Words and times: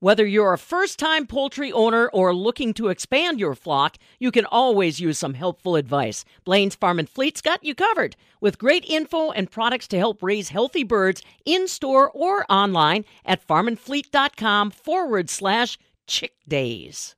Whether 0.00 0.26
you're 0.26 0.52
a 0.52 0.58
first 0.58 0.98
time 0.98 1.26
poultry 1.26 1.72
owner 1.72 2.08
or 2.08 2.34
looking 2.34 2.74
to 2.74 2.88
expand 2.88 3.40
your 3.40 3.54
flock, 3.54 3.96
you 4.18 4.30
can 4.30 4.44
always 4.44 5.00
use 5.00 5.16
some 5.16 5.32
helpful 5.32 5.74
advice. 5.74 6.22
Blain's 6.44 6.74
Farm 6.74 6.98
and 6.98 7.08
Fleet's 7.08 7.40
got 7.40 7.64
you 7.64 7.74
covered 7.74 8.14
with 8.38 8.58
great 8.58 8.84
info 8.84 9.30
and 9.30 9.50
products 9.50 9.88
to 9.88 9.98
help 9.98 10.22
raise 10.22 10.50
healthy 10.50 10.84
birds 10.84 11.22
in 11.46 11.66
store 11.66 12.10
or 12.10 12.44
online 12.52 13.06
at 13.24 13.46
farmandfleet.com 13.48 14.70
forward 14.70 15.30
slash 15.30 15.78
chick 16.06 16.34
days. 16.46 17.16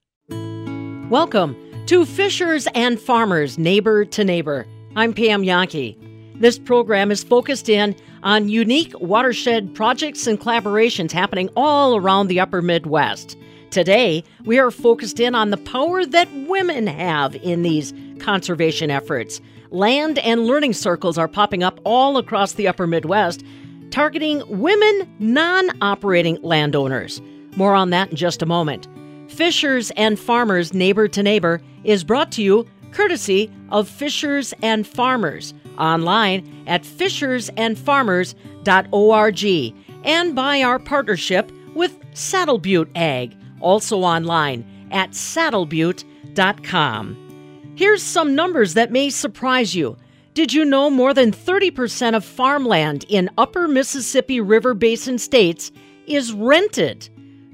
Welcome 1.10 1.56
to 1.86 2.06
Fishers 2.06 2.68
and 2.76 3.00
Farmers 3.00 3.58
Neighbor 3.58 4.04
to 4.04 4.22
Neighbor. 4.22 4.68
I'm 4.94 5.14
Pam 5.14 5.42
Jahnke. 5.42 5.96
This 6.40 6.60
program 6.60 7.10
is 7.10 7.24
focused 7.24 7.68
in 7.68 7.96
on 8.22 8.48
unique 8.48 8.92
watershed 9.00 9.74
projects 9.74 10.26
and 10.26 10.40
collaborations 10.40 11.12
happening 11.12 11.48
all 11.56 11.96
around 11.96 12.28
the 12.28 12.40
upper 12.40 12.62
Midwest. 12.62 13.36
Today, 13.70 14.24
we 14.44 14.58
are 14.58 14.70
focused 14.70 15.20
in 15.20 15.34
on 15.34 15.50
the 15.50 15.56
power 15.56 16.06
that 16.06 16.28
women 16.46 16.86
have 16.86 17.36
in 17.36 17.62
these 17.62 17.92
conservation 18.18 18.90
efforts. 18.90 19.40
Land 19.70 20.18
and 20.20 20.46
learning 20.46 20.72
circles 20.72 21.18
are 21.18 21.28
popping 21.28 21.62
up 21.62 21.78
all 21.84 22.16
across 22.16 22.52
the 22.52 22.66
upper 22.66 22.86
Midwest, 22.86 23.44
targeting 23.90 24.42
women 24.48 25.14
non 25.18 25.70
operating 25.82 26.38
landowners. 26.42 27.20
More 27.56 27.74
on 27.74 27.90
that 27.90 28.10
in 28.10 28.16
just 28.16 28.42
a 28.42 28.46
moment. 28.46 28.88
Fishers 29.28 29.90
and 29.92 30.18
Farmers 30.18 30.72
Neighbor 30.72 31.06
to 31.08 31.22
Neighbor 31.22 31.60
is 31.84 32.04
brought 32.04 32.32
to 32.32 32.42
you 32.42 32.66
courtesy 32.92 33.50
of 33.70 33.86
Fishers 33.86 34.54
and 34.62 34.86
Farmers 34.86 35.52
online 35.78 36.64
at 36.66 36.82
fishersandfarmers.org 36.82 39.74
and 40.04 40.34
by 40.34 40.62
our 40.62 40.78
partnership 40.78 41.52
with 41.74 41.98
Saddle 42.14 42.58
Butte 42.58 42.90
Ag, 42.94 43.36
also 43.60 43.98
online 44.00 44.64
at 44.90 45.10
saddlebutte.com. 45.10 47.74
Here's 47.76 48.02
some 48.02 48.34
numbers 48.34 48.72
that 48.74 48.90
may 48.90 49.10
surprise 49.10 49.74
you. 49.74 49.96
Did 50.34 50.52
you 50.52 50.64
know 50.64 50.90
more 50.90 51.14
than 51.14 51.32
30% 51.32 52.14
of 52.14 52.24
farmland 52.24 53.04
in 53.08 53.30
upper 53.38 53.68
Mississippi 53.68 54.40
River 54.40 54.74
Basin 54.74 55.18
states 55.18 55.70
is 56.06 56.32
rented? 56.32 57.08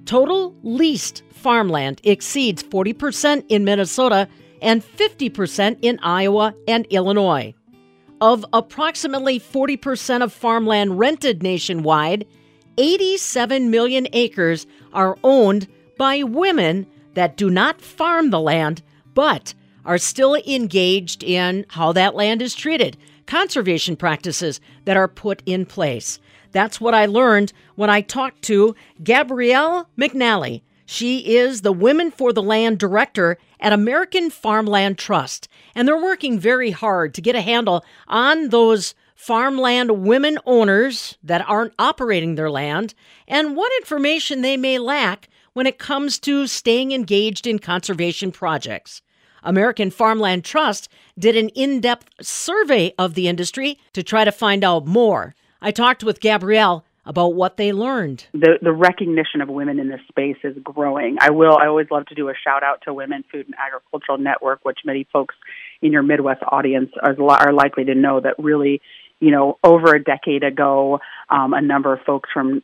Total 0.07 0.55
leased 0.63 1.23
farmland 1.33 2.01
exceeds 2.05 2.63
40% 2.63 3.45
in 3.49 3.65
Minnesota 3.65 4.29
and 4.63 4.83
50% 4.83 5.79
in 5.83 5.99
Iowa 6.01 6.55
and 6.69 6.87
Illinois. 6.87 7.55
Of 8.21 8.45
approximately 8.53 9.41
40% 9.41 10.23
of 10.23 10.33
farmland 10.33 10.99
rented 10.99 11.43
nationwide, 11.43 12.27
87 12.79 13.71
million 13.71 14.09
acres 14.13 14.67
are 14.93 15.19
owned 15.23 15.69
by 15.99 16.23
women 16.23 16.87
that 17.15 17.37
do 17.37 17.51
not 17.51 17.81
farm 17.81 18.31
the 18.31 18.41
land 18.41 18.83
but 19.15 19.55
are 19.85 19.99
still 19.99 20.35
engaged 20.35 21.23
in 21.23 21.67
how 21.69 21.93
that 21.93 22.15
land 22.15 22.43
is 22.43 22.55
treated, 22.55 22.97
conservation 23.27 23.97
practices 23.97 24.61
that 24.87 24.97
are 24.97 25.09
put 25.09 25.43
in 25.47 25.67
place. 25.67 26.19
That's 26.53 26.81
what 26.81 26.95
I 26.95 27.07
learned 27.07 27.53
when 27.75 27.91
I 27.91 28.01
talked 28.01 28.43
to 28.43 28.75
Gabrielle 29.03 29.89
McNally. 29.99 30.63
She 30.87 31.37
is 31.37 31.63
the 31.63 31.73
Women 31.73 32.11
for 32.11 32.33
the 32.33 32.43
Land 32.43 32.79
director 32.79 33.39
at 33.59 33.73
American 33.73 34.31
Farmland 34.31 34.99
Trust, 34.99 35.49
and 35.75 35.89
they're 35.89 35.97
working 35.97 36.39
very 36.39 36.71
hard 36.71 37.15
to 37.15 37.23
get 37.23 37.35
a 37.35 37.41
handle 37.41 37.85
on 38.07 38.51
those 38.51 38.95
farmland 39.15 39.91
women 40.05 40.39
owners 40.45 41.17
that 41.23 41.49
aren't 41.49 41.73
operating 41.79 42.35
their 42.35 42.51
land 42.51 42.95
and 43.27 43.57
what 43.57 43.73
information 43.81 44.43
they 44.43 44.57
may 44.57 44.79
lack 44.79 45.29
when 45.55 45.67
it 45.67 45.79
comes 45.79 46.19
to 46.19 46.47
staying 46.47 46.93
engaged 46.93 47.47
in 47.47 47.59
conservation 47.59 48.31
projects. 48.31 49.01
American 49.43 49.91
Farmland 49.91 50.45
Trust 50.45 50.89
did 51.19 51.37
an 51.37 51.49
in 51.51 51.81
depth 51.81 52.09
survey 52.21 52.93
of 52.99 53.15
the 53.15 53.29
industry 53.29 53.79
to 53.93 54.03
try 54.03 54.25
to 54.25 54.33
find 54.33 54.65
out 54.65 54.87
more. 54.87 55.35
I 55.63 55.71
talked 55.71 56.05
with 56.05 56.21
Gabrielle 56.21 56.85
about 57.07 57.35
what 57.35 57.57
they 57.57 57.73
learned. 57.73 58.27
The 58.33 58.59
the 58.63 58.73
recognition 58.73 59.41
of 59.41 59.49
women 59.49 59.79
in 59.79 59.89
this 59.89 60.01
space 60.09 60.37
is 60.43 60.57
growing. 60.63 61.17
I 61.21 61.31
will 61.31 61.57
I 61.57 61.67
always 61.67 61.87
love 61.91 62.07
to 62.07 62.15
do 62.15 62.29
a 62.29 62.35
shout 62.35 62.63
out 62.63 62.83
to 62.85 62.95
Women 62.95 63.25
Food 63.31 63.47
and 63.47 63.55
Agricultural 63.65 64.19
Network, 64.19 64.65
which 64.65 64.79
many 64.85 65.07
folks 65.13 65.35
in 65.83 65.93
your 65.93 66.03
Midwest 66.03 66.43
audience 66.47 66.91
are, 67.03 67.15
are 67.31 67.53
likely 67.53 67.85
to 67.85 67.95
know 67.95 68.21
that 68.21 68.35
really 68.39 68.81
you 69.25 69.31
know, 69.31 69.59
over 69.65 69.95
a 69.95 70.03
decade 70.03 70.45
ago, 70.45 71.01
um, 71.31 71.55
a 71.55 71.63
number 71.63 71.95
of 71.95 72.01
folks 72.03 72.29
from 72.31 72.61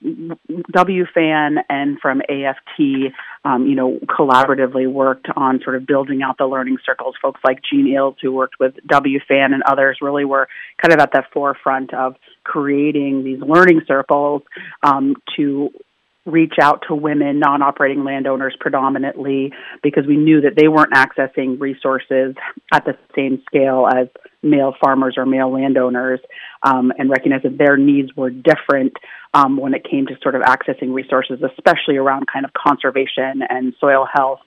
WFAN 0.50 1.56
and 1.70 1.98
from 2.00 2.20
AFT, 2.28 3.14
um, 3.46 3.66
you 3.66 3.74
know, 3.74 3.98
collaboratively 4.04 4.90
worked 4.90 5.28
on 5.34 5.60
sort 5.64 5.76
of 5.76 5.86
building 5.86 6.20
out 6.22 6.36
the 6.36 6.44
learning 6.44 6.76
circles. 6.84 7.14
Folks 7.22 7.40
like 7.42 7.60
Jean 7.62 7.86
Eells, 7.86 8.16
who 8.20 8.30
worked 8.30 8.56
with 8.60 8.74
WFAN 8.86 9.54
and 9.54 9.62
others, 9.62 9.98
really 10.02 10.26
were 10.26 10.48
kind 10.82 10.92
of 10.92 11.00
at 11.00 11.12
the 11.12 11.22
forefront 11.32 11.94
of 11.94 12.16
creating 12.44 13.24
these 13.24 13.40
learning 13.40 13.80
circles 13.88 14.42
um, 14.82 15.16
to 15.36 15.70
reach 16.26 16.54
out 16.60 16.84
to 16.88 16.94
women, 16.94 17.38
non 17.38 17.62
operating 17.62 18.04
landowners 18.04 18.54
predominantly, 18.60 19.52
because 19.82 20.06
we 20.06 20.16
knew 20.16 20.40
that 20.42 20.54
they 20.56 20.68
weren't 20.68 20.92
accessing 20.92 21.60
resources 21.60 22.34
at 22.72 22.84
the 22.84 22.96
same 23.16 23.42
scale 23.46 23.86
as 23.86 24.08
male 24.42 24.74
farmers 24.82 25.14
or 25.16 25.26
male 25.26 25.52
landowners, 25.52 26.20
um, 26.62 26.92
and 26.98 27.10
recognize 27.10 27.42
that 27.42 27.58
their 27.58 27.76
needs 27.76 28.14
were 28.16 28.30
different 28.30 28.92
um, 29.34 29.56
when 29.56 29.74
it 29.74 29.84
came 29.88 30.06
to 30.06 30.14
sort 30.22 30.34
of 30.34 30.42
accessing 30.42 30.92
resources, 30.92 31.40
especially 31.42 31.96
around 31.96 32.26
kind 32.32 32.44
of 32.44 32.52
conservation 32.52 33.42
and 33.48 33.74
soil 33.80 34.06
health 34.12 34.40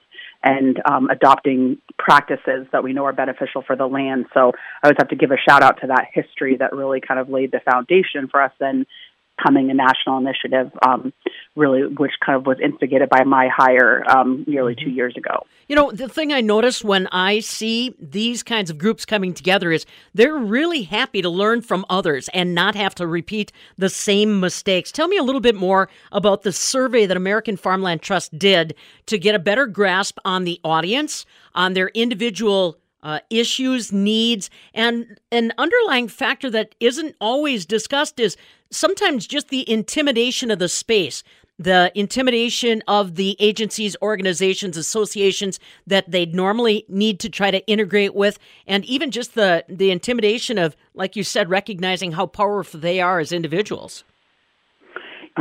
and 0.43 0.81
um, 0.85 1.09
adopting 1.09 1.77
practices 1.97 2.67
that 2.73 2.83
we 2.83 2.91
know 2.91 3.05
are 3.05 3.13
beneficial 3.13 3.63
for 3.65 3.77
the 3.77 3.85
land. 3.85 4.25
So 4.33 4.51
I 4.83 4.87
always 4.87 4.97
have 4.99 5.07
to 5.09 5.15
give 5.15 5.31
a 5.31 5.37
shout 5.37 5.63
out 5.63 5.79
to 5.81 5.87
that 5.87 6.07
history 6.13 6.57
that 6.57 6.73
really 6.73 6.99
kind 6.99 7.19
of 7.19 7.29
laid 7.29 7.51
the 7.51 7.61
foundation 7.63 8.27
for 8.29 8.41
us 8.41 8.51
then 8.59 8.85
coming 9.41 9.71
a 9.71 9.73
national 9.73 10.17
initiative, 10.19 10.71
um, 10.85 11.13
really, 11.55 11.83
which 11.85 12.13
kind 12.25 12.35
of 12.35 12.45
was 12.45 12.57
instigated 12.59 13.09
by 13.09 13.23
my 13.23 13.47
hire 13.47 14.03
um, 14.09 14.43
nearly 14.47 14.75
two 14.75 14.85
mm-hmm. 14.85 14.95
years 14.95 15.15
ago. 15.15 15.45
You 15.67 15.75
know, 15.75 15.91
the 15.91 16.09
thing 16.09 16.33
I 16.33 16.41
notice 16.41 16.83
when 16.83 17.07
I 17.11 17.39
see 17.39 17.95
these 17.99 18.43
kinds 18.43 18.69
of 18.69 18.77
groups 18.77 19.05
coming 19.05 19.33
together 19.33 19.71
is 19.71 19.85
they're 20.13 20.35
really 20.35 20.83
happy 20.83 21.21
to 21.21 21.29
learn 21.29 21.61
from 21.61 21.85
others 21.89 22.27
and 22.33 22.55
not 22.55 22.75
have 22.75 22.95
to 22.95 23.07
repeat 23.07 23.51
the 23.77 23.89
same 23.89 24.39
mistakes. 24.39 24.91
Tell 24.91 25.07
me 25.07 25.17
a 25.17 25.23
little 25.23 25.41
bit 25.41 25.55
more 25.55 25.89
about 26.11 26.41
the 26.41 26.51
survey 26.51 27.05
that 27.05 27.17
American 27.17 27.55
Farmland 27.55 28.01
Trust 28.01 28.37
did 28.37 28.75
to 29.05 29.17
get 29.17 29.35
a 29.35 29.39
better 29.39 29.67
grasp 29.67 30.17
on 30.25 30.43
the 30.43 30.59
audience, 30.63 31.25
on 31.53 31.73
their 31.73 31.89
individual 31.89 32.77
uh, 33.03 33.19
issues, 33.29 33.91
needs, 33.91 34.49
and 34.73 35.19
an 35.31 35.51
underlying 35.57 36.07
factor 36.07 36.49
that 36.49 36.73
isn't 36.79 37.15
always 37.19 37.65
discussed 37.65 38.19
is 38.19 38.37
sometimes 38.71 39.27
just 39.27 39.49
the 39.49 39.69
intimidation 39.69 40.49
of 40.49 40.59
the 40.59 40.69
space, 40.69 41.23
the 41.63 41.91
intimidation 41.95 42.83
of 42.87 43.15
the 43.15 43.35
agencies, 43.39 43.95
organizations, 44.01 44.77
associations 44.77 45.59
that 45.87 46.09
they 46.11 46.25
normally 46.25 46.85
need 46.89 47.19
to 47.21 47.29
try 47.29 47.51
to 47.51 47.65
integrate 47.67 48.13
with, 48.13 48.37
and 48.67 48.83
even 48.85 49.11
just 49.11 49.35
the 49.35 49.63
the 49.69 49.91
intimidation 49.91 50.57
of, 50.57 50.75
like 50.93 51.15
you 51.15 51.23
said, 51.23 51.49
recognizing 51.49 52.13
how 52.13 52.25
powerful 52.25 52.79
they 52.79 52.99
are 52.99 53.19
as 53.19 53.31
individuals. 53.31 54.03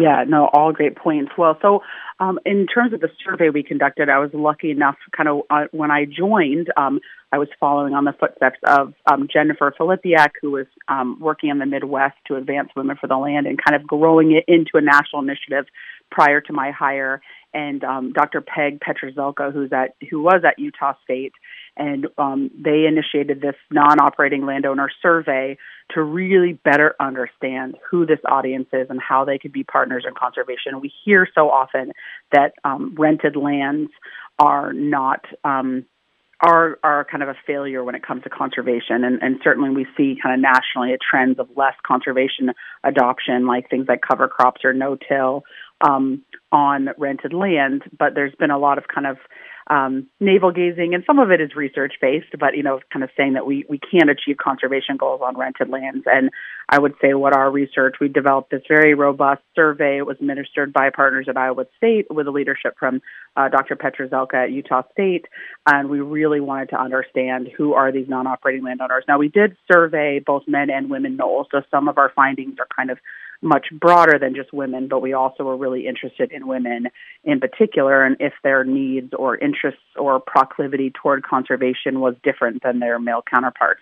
Yeah, 0.01 0.25
no, 0.27 0.49
all 0.53 0.73
great 0.73 0.97
points. 0.97 1.33
Well, 1.37 1.59
so 1.61 1.83
um, 2.19 2.39
in 2.47 2.67
terms 2.67 2.93
of 2.95 3.01
the 3.01 3.11
survey 3.25 3.51
we 3.51 3.63
conducted, 3.63 4.09
I 4.09 4.19
was 4.19 4.31
lucky 4.33 4.71
enough, 4.71 4.97
kind 5.15 5.29
of 5.29 5.43
uh, 5.51 5.65
when 5.73 5.91
I 5.91 6.07
joined, 6.07 6.73
um, 6.77 7.01
I 7.31 7.39
was 7.39 7.49
following 7.59 7.95
on 7.95 8.05
the 8.05 8.13
footsteps 8.13 8.59
of 8.67 8.95
um, 9.11 9.29
Jennifer 9.31 9.75
Filipiak, 9.77 10.33
who 10.41 10.51
was 10.51 10.67
um, 10.89 11.19
working 11.21 11.51
in 11.51 11.59
the 11.59 11.67
Midwest 11.67 12.15
to 12.29 12.37
advance 12.37 12.69
women 12.77 12.97
for 12.99 13.07
the 13.07 13.17
land 13.17 13.47
and 13.47 13.59
kind 13.63 13.75
of 13.75 13.87
growing 13.87 14.33
it 14.33 14.45
into 14.49 14.73
a 14.75 14.81
national 14.81 15.23
initiative 15.23 15.67
prior 16.13 16.41
to 16.43 16.53
my 16.53 16.71
hire, 16.71 17.23
and 17.55 17.83
um, 17.85 18.13
Dr. 18.13 18.41
Peg 18.41 18.81
Petrzelka, 18.81 19.53
who's 19.53 19.73
at 19.73 19.95
who 20.11 20.23
was 20.23 20.43
at 20.47 20.59
Utah 20.59 20.95
State, 21.03 21.33
and 21.77 22.07
um, 22.19 22.51
they 22.55 22.85
initiated 22.87 23.41
this 23.41 23.57
non-operating 23.71 24.45
landowner 24.45 24.89
survey 25.01 25.57
to 25.95 26.03
really 26.03 26.53
better 26.53 26.95
understand 27.01 27.77
who 27.91 28.07
this 28.07 28.21
audience 28.27 28.69
is 28.73 28.87
and 28.91 29.01
how 29.01 29.25
they 29.25 29.39
could 29.39 29.53
be 29.53 29.65
partners 29.65 30.05
in 30.07 30.15
conservation. 30.15 30.81
We 30.81 30.93
hear 31.05 31.27
so 31.35 31.51
often 31.51 31.93
that 32.31 32.53
um, 32.65 32.95
rented 32.99 33.37
lands 33.37 33.91
are 34.39 34.73
not 34.73 35.25
um, 35.45 35.87
are 36.43 36.79
are 36.83 37.07
kind 37.11 37.23
of 37.23 37.29
a 37.29 37.37
failure 37.47 37.85
when 37.85 37.95
it 37.95 38.05
comes 38.05 38.23
to 38.25 38.31
conservation, 38.31 39.05
and, 39.05 39.23
and 39.23 39.37
certainly 39.45 39.71
we 39.71 39.87
see 39.97 40.17
kind 40.21 40.35
of 40.35 40.41
nationally 40.41 40.93
a 40.93 40.99
trends 40.99 41.39
of 41.39 41.49
less 41.57 41.75
conservation 41.87 42.51
adoption, 42.83 43.47
like 43.47 43.71
things 43.71 43.87
like 43.89 44.01
cover 44.03 44.27
crops 44.27 44.65
or 44.65 44.73
no 44.73 44.97
till 44.97 45.45
um, 45.87 46.23
on 46.51 46.89
rented 46.99 47.33
land. 47.33 47.83
But 47.99 48.15
there's 48.15 48.35
been 48.35 48.51
a 48.51 48.59
lot 48.59 48.79
of 48.79 48.85
kind 48.89 49.07
of 49.07 49.19
um, 49.69 50.09
navel 50.21 50.51
gazing, 50.51 50.95
and 50.95 51.05
some 51.07 51.19
of 51.19 51.31
it 51.31 51.41
is 51.41 51.55
research 51.55 51.95
based, 52.01 52.35
but 52.39 52.57
you 52.57 52.63
know, 52.63 52.81
kind 52.93 53.05
of 53.05 53.11
saying 53.17 53.35
that 53.35 53.47
we 53.47 53.65
we 53.69 53.79
can't 53.79 54.11
achieve 54.11 54.37
conservation 54.37 54.97
goals 54.97 55.21
on 55.25 55.39
rented 55.39 55.69
lands. 55.69 56.05
And 56.07 56.31
I 56.69 56.79
would 56.79 56.95
say 57.01 57.15
what 57.15 57.35
our 57.35 57.51
research, 57.51 57.97
we 58.01 58.09
developed 58.09 58.51
this 58.51 58.63
very 58.69 58.95
robust 58.95 59.43
survey. 59.55 59.99
It 59.99 60.07
was 60.07 60.17
administered 60.21 60.73
by 60.73 60.91
partners 60.91 61.27
at 61.29 61.37
Iowa 61.37 61.67
State 61.77 62.07
with 62.11 62.27
a 62.27 62.31
leadership 62.31 62.75
from 62.79 63.03
uh, 63.37 63.49
Dr. 63.49 63.77
Petrzelka 63.77 64.35
at 64.35 64.53
Utah 64.53 64.83
State, 64.93 65.27
and 65.67 65.89
we 65.89 66.01
really 66.01 66.41
wanted 66.41 66.71
to 66.71 66.81
understand 66.81 67.49
who 67.57 67.75
are 67.75 67.93
these 67.93 68.09
non-operating 68.09 68.65
landowners. 68.65 69.05
Now 69.07 69.19
we 69.19 69.29
did 69.29 69.57
survey 69.73 70.19
both 70.19 70.43
men 70.49 70.71
and 70.71 70.91
women 70.91 71.17
NOLs, 71.17 71.47
so 71.53 71.63
some 71.71 71.89
of 71.89 71.99
our 71.99 72.11
findings 72.15 72.57
are 72.59 72.69
kind 72.77 72.91
of 72.91 72.99
much 73.43 73.67
broader 73.73 74.19
than 74.19 74.35
just 74.35 74.53
women, 74.53 74.89
but 74.89 75.03
we 75.03 75.13
also 75.13 75.45
were 75.45 75.57
really 75.57 75.87
interested 75.87 76.33
in 76.33 76.47
women 76.47 76.87
in 77.25 77.41
particular 77.41 78.05
and 78.05 78.17
if 78.21 78.33
their 78.43 78.65
needs 78.65 79.13
or 79.19 79.37
interests 79.37 79.81
or 79.97 80.21
proclivity 80.21 80.91
toward 80.91 81.25
conservation 81.25 82.01
was 82.01 82.15
different 82.23 82.63
than 82.63 82.79
their 82.79 82.99
male 82.99 83.23
counterparts. 83.29 83.81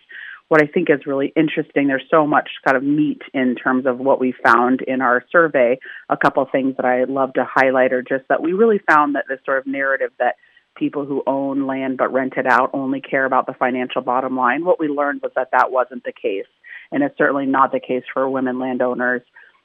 What 0.49 0.62
I 0.62 0.67
think 0.67 0.91
is 0.91 1.07
really 1.07 1.33
interesting, 1.37 1.87
there's 1.87 2.03
so 2.11 2.27
much 2.27 2.49
kind 2.65 2.77
of 2.77 2.83
meat 2.83 3.23
in 3.33 3.55
terms 3.55 3.87
of 3.87 3.99
what 3.99 4.19
we 4.19 4.35
found 4.45 4.81
in 4.81 5.01
our 5.01 5.25
survey. 5.31 5.79
A 6.09 6.17
couple 6.17 6.43
of 6.43 6.51
things 6.51 6.75
that 6.77 6.85
I 6.85 7.05
love 7.05 7.35
to 7.35 7.47
highlight 7.49 7.93
are 7.93 8.03
just 8.03 8.27
that 8.29 8.43
we 8.43 8.53
really 8.53 8.81
found 8.91 9.15
that 9.15 9.27
this 9.29 9.39
sort 9.45 9.59
of 9.59 9.67
narrative 9.69 10.11
that 10.19 10.35
people 10.75 11.05
who 11.05 11.23
own 11.27 11.67
land 11.67 11.99
but 11.99 12.13
rent 12.13 12.35
it 12.37 12.47
out 12.47 12.71
only 12.73 13.01
care 13.01 13.27
about 13.27 13.47
the 13.47 13.53
financial 13.53 14.03
bottom 14.03 14.37
line. 14.37 14.65
What 14.65 14.81
we 14.81 14.89
learned 14.89 15.21
was 15.23 15.33
that 15.37 15.51
that 15.53 15.71
wasn't 15.71 16.03
the 16.03 16.13
case. 16.13 16.47
And 16.91 17.05
it's 17.05 17.17
certainly 17.17 17.47
not 17.47 17.71
the 17.71 17.79
case 17.79 18.03
for 18.13 18.29
women 18.29 18.59
landowners 18.59 19.23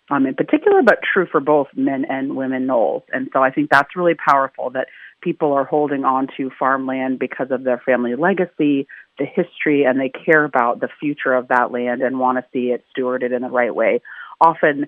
um, 0.10 0.26
in 0.26 0.36
particular, 0.36 0.82
but 0.84 1.00
true 1.02 1.28
for 1.32 1.40
both 1.40 1.68
men 1.76 2.06
and 2.10 2.36
women 2.36 2.68
NOLs. 2.68 3.04
And 3.12 3.30
so 3.34 3.42
I 3.42 3.52
think 3.52 3.70
that's 3.72 3.96
really 3.96 4.14
powerful 4.14 4.70
that 4.72 4.88
people 5.22 5.54
are 5.54 5.66
holding 5.66 6.06
on 6.06 6.28
to 6.38 6.52
farmland 6.58 7.18
because 7.18 7.48
of 7.50 7.64
their 7.64 7.82
family 7.84 8.16
legacy, 8.16 8.88
the 9.18 9.26
history, 9.26 9.84
and 9.84 10.00
they 10.00 10.10
care 10.10 10.44
about 10.44 10.80
the 10.80 10.90
future 11.00 11.34
of 11.34 11.48
that 11.48 11.72
land 11.72 12.02
and 12.02 12.20
want 12.20 12.38
to 12.38 12.46
see 12.54 12.72
it 12.72 12.84
stewarded 12.96 13.36
in 13.36 13.42
the 13.42 13.50
right 13.50 13.74
way. 13.74 14.02
Often, 14.40 14.86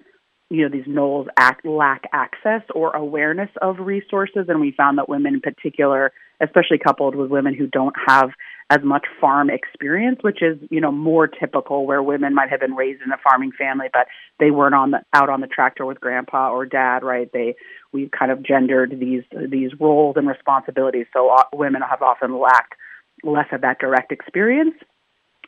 you 0.49 0.61
know, 0.61 0.69
these 0.69 0.87
NOLs 0.87 1.27
act, 1.37 1.65
lack 1.65 2.03
access 2.13 2.61
or 2.75 2.95
awareness 2.95 3.49
of 3.61 3.79
resources, 3.79 4.45
and 4.47 4.61
we 4.61 4.71
found 4.71 4.99
that 4.99 5.09
women 5.09 5.35
in 5.35 5.41
particular, 5.41 6.11
especially 6.41 6.77
coupled 6.77 7.15
with 7.15 7.29
women 7.29 7.53
who 7.53 7.67
don't 7.67 7.95
have 8.07 8.31
as 8.69 8.79
much 8.83 9.05
farm 9.21 9.49
experience, 9.49 10.19
which 10.21 10.41
is 10.41 10.57
you 10.69 10.81
know 10.81 10.91
more 10.91 11.27
typical 11.27 11.85
where 11.85 12.03
women 12.03 12.33
might 12.33 12.49
have 12.49 12.59
been 12.59 12.75
raised 12.75 13.01
in 13.01 13.11
a 13.11 13.17
farming 13.17 13.51
family, 13.57 13.87
but 13.93 14.07
they 14.39 14.51
weren't 14.51 14.75
on 14.75 14.91
the 14.91 14.99
out 15.13 15.29
on 15.29 15.41
the 15.41 15.47
tractor 15.47 15.85
with 15.85 15.99
grandpa 15.99 16.51
or 16.51 16.65
dad, 16.65 17.03
right? 17.03 17.29
They 17.31 17.55
we 17.91 18.09
kind 18.09 18.31
of 18.31 18.43
gendered 18.43 18.99
these 18.99 19.23
these 19.49 19.71
roles 19.79 20.17
and 20.17 20.27
responsibilities, 20.27 21.07
so 21.13 21.29
uh, 21.29 21.43
women 21.53 21.81
have 21.81 22.01
often 22.01 22.39
lacked 22.39 22.75
less 23.23 23.47
of 23.51 23.61
that 23.61 23.79
direct 23.79 24.11
experience 24.11 24.75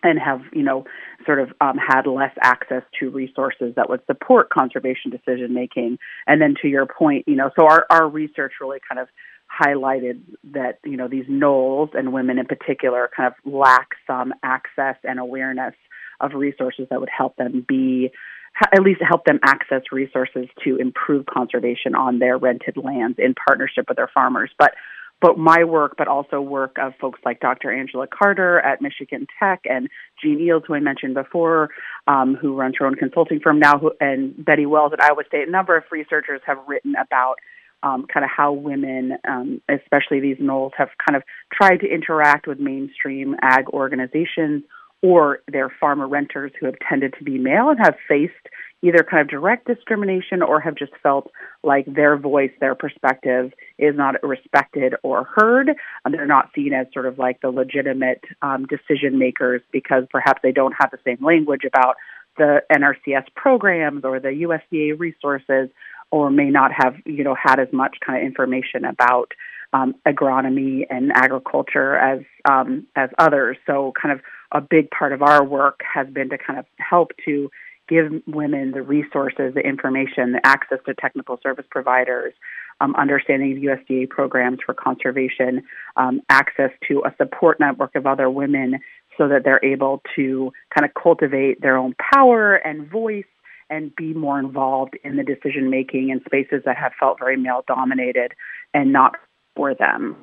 and 0.04 0.20
have 0.20 0.42
you 0.54 0.64
know 0.64 0.86
sort 1.26 1.40
of 1.40 1.50
um, 1.62 1.78
had 1.78 2.08
less 2.08 2.32
access 2.42 2.84
to 3.00 3.10
resources 3.10 3.74
that 3.76 3.90
would 3.90 4.02
support 4.06 4.50
conservation 4.50 5.12
decision 5.12 5.54
making 5.54 5.98
and 6.28 6.42
then 6.42 6.56
to 6.62 6.68
your 6.68 6.86
point 6.86 7.26
you 7.28 7.36
know 7.36 7.52
so 7.58 7.66
our, 7.66 7.86
our 7.90 8.08
research 8.08 8.54
really 8.62 8.80
kind 8.88 9.00
of 9.00 9.08
highlighted 9.60 10.22
that 10.54 10.80
you 10.84 10.98
know 10.98 11.08
these 11.08 11.26
NOLs 11.26 11.98
and 11.98 12.14
women 12.14 12.40
in 12.40 12.46
particular 12.46 13.10
kind 13.16 13.34
of 13.34 13.52
lack 13.52 13.90
some 14.08 14.34
access 14.44 14.96
and 15.04 15.20
awareness 15.20 15.76
of 16.20 16.34
resources 16.34 16.88
that 16.90 17.00
would 17.00 17.10
help 17.10 17.36
them 17.38 17.66
be 17.68 18.12
at 18.74 18.82
least 18.82 19.02
help 19.08 19.26
them 19.26 19.40
access 19.44 19.84
resources 19.92 20.48
to 20.64 20.76
improve 20.78 21.26
conservation 21.26 21.96
on 21.96 22.20
their 22.20 22.38
rented 22.38 22.76
lands 22.78 23.18
in 23.20 23.34
partnership 23.48 23.86
with 23.88 23.98
their 23.98 24.10
farmers 24.14 24.52
but 24.58 24.72
but 25.22 25.38
my 25.38 25.64
work, 25.64 25.96
but 25.98 26.08
also 26.08 26.40
work 26.40 26.78
of 26.80 26.94
folks 27.00 27.20
like 27.26 27.40
Dr. 27.40 27.72
Angela 27.72 28.08
Carter 28.08 28.60
at 28.60 28.82
Michigan 28.82 29.28
Tech 29.38 29.62
and 29.66 29.90
Jean 30.22 30.40
Eells, 30.40 30.66
who 30.66 30.76
I 30.76 30.80
mentioned 30.80 31.14
before, 31.14 31.70
um, 32.08 32.36
who 32.36 32.56
runs 32.56 32.76
her 32.80 32.86
own 32.86 32.96
consulting 32.96 33.40
firm 33.40 33.60
now, 33.60 33.78
who, 33.78 33.92
and 34.00 34.34
Betty 34.44 34.66
Wells 34.66 34.94
at 34.94 35.04
Iowa 35.04 35.24
State. 35.28 35.48
A 35.48 35.52
number 35.52 35.76
of 35.76 35.84
researchers 35.92 36.42
have 36.46 36.58
written 36.68 36.94
about 36.96 37.36
um, 37.84 38.06
kind 38.12 38.24
of 38.24 38.30
how 38.36 38.52
women, 38.54 39.18
um, 39.28 39.62
especially 39.70 40.20
these 40.20 40.38
NOLs, 40.38 40.72
have 40.78 40.90
kind 41.08 41.16
of 41.16 41.24
tried 41.54 41.78
to 41.78 41.88
interact 41.88 42.48
with 42.48 42.60
mainstream 42.60 43.36
ag 43.42 43.70
organizations 43.70 44.64
or 45.02 45.40
their 45.52 45.72
farmer 45.80 46.08
renters 46.08 46.52
who 46.60 46.66
have 46.66 46.76
tended 46.88 47.14
to 47.18 47.24
be 47.24 47.38
male 47.38 47.70
and 47.70 47.80
have 47.80 47.96
faced 48.08 48.34
either 48.82 49.06
kind 49.10 49.22
of 49.22 49.28
direct 49.28 49.68
discrimination 49.68 50.42
or 50.42 50.60
have 50.60 50.76
just 50.76 50.92
felt 51.04 51.32
like 51.64 51.86
their 51.86 52.18
voice, 52.18 52.52
their 52.60 52.76
perspective 52.76 53.52
is 53.78 53.96
not 53.96 54.16
respected 54.24 54.96
or 55.04 55.26
heard. 55.36 55.70
And 56.04 56.14
they're 56.14 56.26
not 56.26 56.50
seen 56.56 56.74
as 56.74 56.88
sort 56.94 57.06
of 57.06 57.18
like 57.18 57.42
the 57.42 57.50
legitimate 57.50 58.24
um, 58.42 58.66
decision 58.68 59.20
makers 59.20 59.62
because 59.72 60.06
perhaps 60.10 60.40
they 60.44 60.52
don't 60.52 60.74
have 60.80 60.92
the 60.92 61.00
same 61.06 61.24
language 61.24 61.64
about 61.66 61.96
the 62.38 62.62
NRCS 62.72 63.26
programs 63.36 64.06
or 64.06 64.20
the 64.20 64.30
USDA 64.30 64.98
resources 64.98 65.70
or 66.12 66.30
may 66.30 66.50
not 66.50 66.72
have 66.74 66.96
you 67.06 67.24
know 67.24 67.36
had 67.36 67.60
as 67.60 67.68
much 67.72 67.98
kind 68.06 68.20
of 68.20 68.26
information 68.26 68.86
about 68.86 69.32
um, 69.74 69.96
agronomy 70.08 70.86
and 70.90 71.12
agriculture 71.14 71.96
as 71.96 72.22
um, 72.50 72.88
as 72.96 73.10
others. 73.18 73.58
So, 73.66 73.94
kind 74.00 74.14
of 74.14 74.22
a 74.52 74.62
big 74.62 74.90
part 74.92 75.14
of 75.14 75.22
our 75.22 75.44
work 75.44 75.82
has 75.94 76.08
been 76.08 76.30
to 76.30 76.38
kind 76.38 76.60
of 76.60 76.66
help 76.78 77.12
to 77.26 77.50
give 77.88 78.12
women 78.28 78.72
the 78.72 78.82
resources, 78.82 79.54
the 79.56 79.62
information, 79.62 80.34
the 80.34 80.42
access 80.44 80.78
to 80.86 80.94
technical 80.94 81.40
service 81.42 81.66
providers, 81.70 82.34
um, 82.82 82.96
understanding 82.96 83.52
of 83.54 83.58
USDA 83.58 84.10
programs 84.10 84.60
for 84.64 84.74
conservation, 84.74 85.64
um, 85.98 86.22
access 86.30 86.70
to 86.88 87.04
a 87.06 87.14
support 87.18 87.60
network 87.60 87.96
of 87.96 88.06
other 88.06 88.30
women 88.30 88.80
so 89.18 89.28
that 89.28 89.44
they're 89.44 89.64
able 89.66 90.02
to 90.16 90.52
kind 90.74 90.86
of 90.86 90.92
cultivate 91.02 91.62
their 91.62 91.78
own 91.78 91.96
power 92.14 92.56
and 92.56 92.90
voice 92.90 93.26
and 93.70 93.96
be 93.96 94.14
more 94.14 94.40
involved 94.40 94.98
in 95.04 95.16
the 95.18 95.24
decision 95.24 95.70
making 95.70 96.10
in 96.10 96.22
spaces 96.26 96.64
that 96.66 96.78
have 96.78 96.92
felt 97.00 97.20
very 97.20 97.38
male 97.38 97.64
dominated 97.68 98.34
and 98.74 98.92
not 98.92 99.16
for 99.56 99.74
them. 99.74 100.16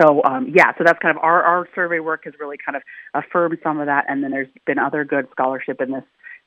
So 0.00 0.22
um, 0.24 0.52
yeah, 0.54 0.72
so 0.78 0.84
that's 0.84 0.98
kind 1.00 1.16
of 1.16 1.22
our 1.22 1.42
our 1.42 1.68
survey 1.74 1.98
work 1.98 2.24
has 2.24 2.34
really 2.38 2.56
kind 2.64 2.76
of 2.76 2.82
affirmed 3.14 3.58
some 3.62 3.80
of 3.80 3.86
that, 3.86 4.04
and 4.08 4.22
then 4.22 4.30
there's 4.30 4.48
been 4.66 4.78
other 4.78 5.04
good 5.04 5.26
scholarship 5.32 5.80
in 5.80 5.90
this 5.90 6.04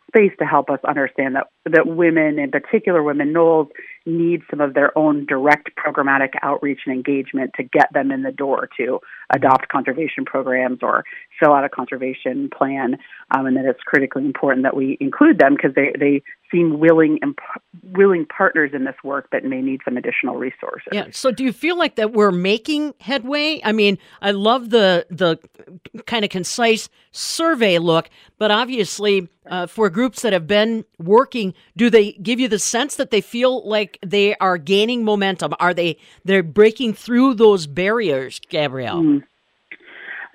space 0.07 0.31
to 0.39 0.45
help 0.45 0.69
us 0.69 0.79
understand 0.87 1.35
that 1.35 1.47
that 1.69 1.87
women, 1.87 2.39
in 2.39 2.51
particular 2.51 3.03
women 3.03 3.33
NOLs, 3.33 3.69
need 4.05 4.41
some 4.49 4.61
of 4.61 4.73
their 4.73 4.97
own 4.97 5.25
direct 5.25 5.69
programmatic 5.75 6.29
outreach 6.41 6.79
and 6.85 6.95
engagement 6.95 7.51
to 7.57 7.63
get 7.63 7.91
them 7.93 8.11
in 8.11 8.23
the 8.23 8.31
door 8.31 8.69
to 8.77 8.99
adopt 9.33 9.67
conservation 9.67 10.23
programs 10.23 10.79
or 10.81 11.03
fill 11.39 11.53
out 11.53 11.65
a 11.65 11.69
conservation 11.69 12.49
plan, 12.49 12.97
um, 13.35 13.45
and 13.45 13.57
that 13.57 13.65
it's 13.65 13.81
critically 13.85 14.25
important 14.25 14.63
that 14.63 14.75
we 14.75 14.97
include 15.01 15.37
them 15.39 15.55
because 15.55 15.75
they 15.75 15.93
they 15.99 16.21
seem 16.49 16.79
willing 16.79 17.19
and 17.21 17.37
willing 17.83 18.25
partners 18.25 18.71
in 18.73 18.85
this 18.85 18.95
work 19.03 19.27
but 19.31 19.43
may 19.43 19.61
need 19.61 19.81
some 19.83 19.97
additional 19.97 20.35
resources. 20.35 20.87
Yeah. 20.93 21.07
So 21.11 21.31
do 21.31 21.43
you 21.43 21.51
feel 21.51 21.77
like 21.77 21.95
that 21.95 22.13
we're 22.13 22.31
making 22.31 22.93
headway? 23.01 23.59
I 23.63 23.73
mean, 23.73 23.97
I 24.21 24.31
love 24.31 24.69
the 24.69 25.05
the 25.09 25.37
kind 26.05 26.23
of 26.23 26.31
concise 26.31 26.87
survey 27.11 27.77
look, 27.79 28.09
but 28.37 28.51
obviously 28.51 29.27
uh, 29.49 29.67
for 29.67 29.89
groups 29.89 30.21
that 30.21 30.33
have 30.33 30.47
been 30.47 30.85
working, 30.99 31.53
do 31.75 31.89
they 31.89 32.13
give 32.13 32.39
you 32.39 32.47
the 32.47 32.59
sense 32.59 32.95
that 32.95 33.11
they 33.11 33.21
feel 33.21 33.67
like 33.67 33.97
they 34.05 34.35
are 34.37 34.57
gaining 34.57 35.03
momentum? 35.03 35.53
Are 35.59 35.73
they 35.73 35.97
they're 36.25 36.43
breaking 36.43 36.93
through 36.93 37.35
those 37.35 37.67
barriers, 37.67 38.39
Gabrielle? 38.49 39.01
Mm. 39.01 39.23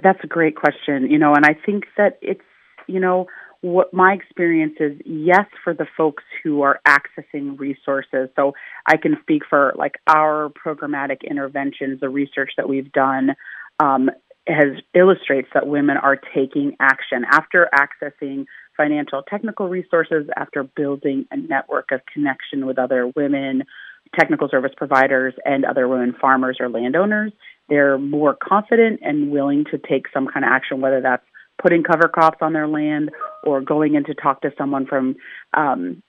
That's 0.03 0.23
a 0.25 0.27
great 0.27 0.57
question. 0.57 1.11
You 1.11 1.19
know, 1.19 1.35
and 1.35 1.45
I 1.45 1.55
think 1.55 1.85
that 1.97 2.19
it's 2.23 2.41
you 2.87 3.01
know 3.01 3.27
what 3.63 3.95
my 3.95 4.13
experience 4.13 4.75
is 4.81 4.93
yes 5.05 5.47
for 5.63 5.73
the 5.73 5.87
folks 5.97 6.25
who 6.43 6.63
are 6.63 6.81
accessing 6.87 7.57
resources 7.59 8.29
so 8.35 8.53
i 8.87 8.97
can 8.97 9.17
speak 9.23 9.43
for 9.49 9.73
like 9.77 9.95
our 10.09 10.51
programmatic 10.51 11.19
interventions 11.23 12.01
the 12.01 12.09
research 12.09 12.51
that 12.57 12.69
we've 12.69 12.91
done 12.91 13.31
um, 13.79 14.11
has 14.49 14.75
illustrates 14.95 15.49
that 15.55 15.67
women 15.67 15.97
are 15.97 16.19
taking 16.35 16.77
action 16.81 17.25
after 17.31 17.71
accessing 17.73 18.45
financial 18.77 19.23
technical 19.23 19.69
resources 19.69 20.27
after 20.37 20.63
building 20.63 21.27
a 21.31 21.37
network 21.37 21.91
of 21.93 22.01
connection 22.13 22.67
with 22.67 22.79
other 22.79 23.11
women 23.15 23.65
technical 24.19 24.49
service 24.49 24.73
providers 24.77 25.33
and 25.45 25.65
other 25.65 25.89
women 25.89 26.15
farmers 26.21 26.59
or 26.61 26.69
landowners 26.69 27.33
they're 27.69 27.99
more 27.99 28.37
confident 28.37 29.01
and 29.03 29.31
willing 29.31 29.65
to 29.71 29.79
take 29.79 30.07
some 30.13 30.27
kind 30.27 30.45
of 30.45 30.51
action 30.51 30.81
whether 30.81 31.01
that's 31.01 31.25
putting 31.61 31.83
cover 31.83 32.09
crops 32.09 32.39
on 32.41 32.53
their 32.53 32.67
land 32.67 33.11
or 33.45 33.61
going 33.61 33.95
in 33.95 34.05
to 34.05 34.15
talk 34.15 34.43
to 34.43 34.51
someone 34.59 34.87
from 34.87 35.15
um, 35.55 36.03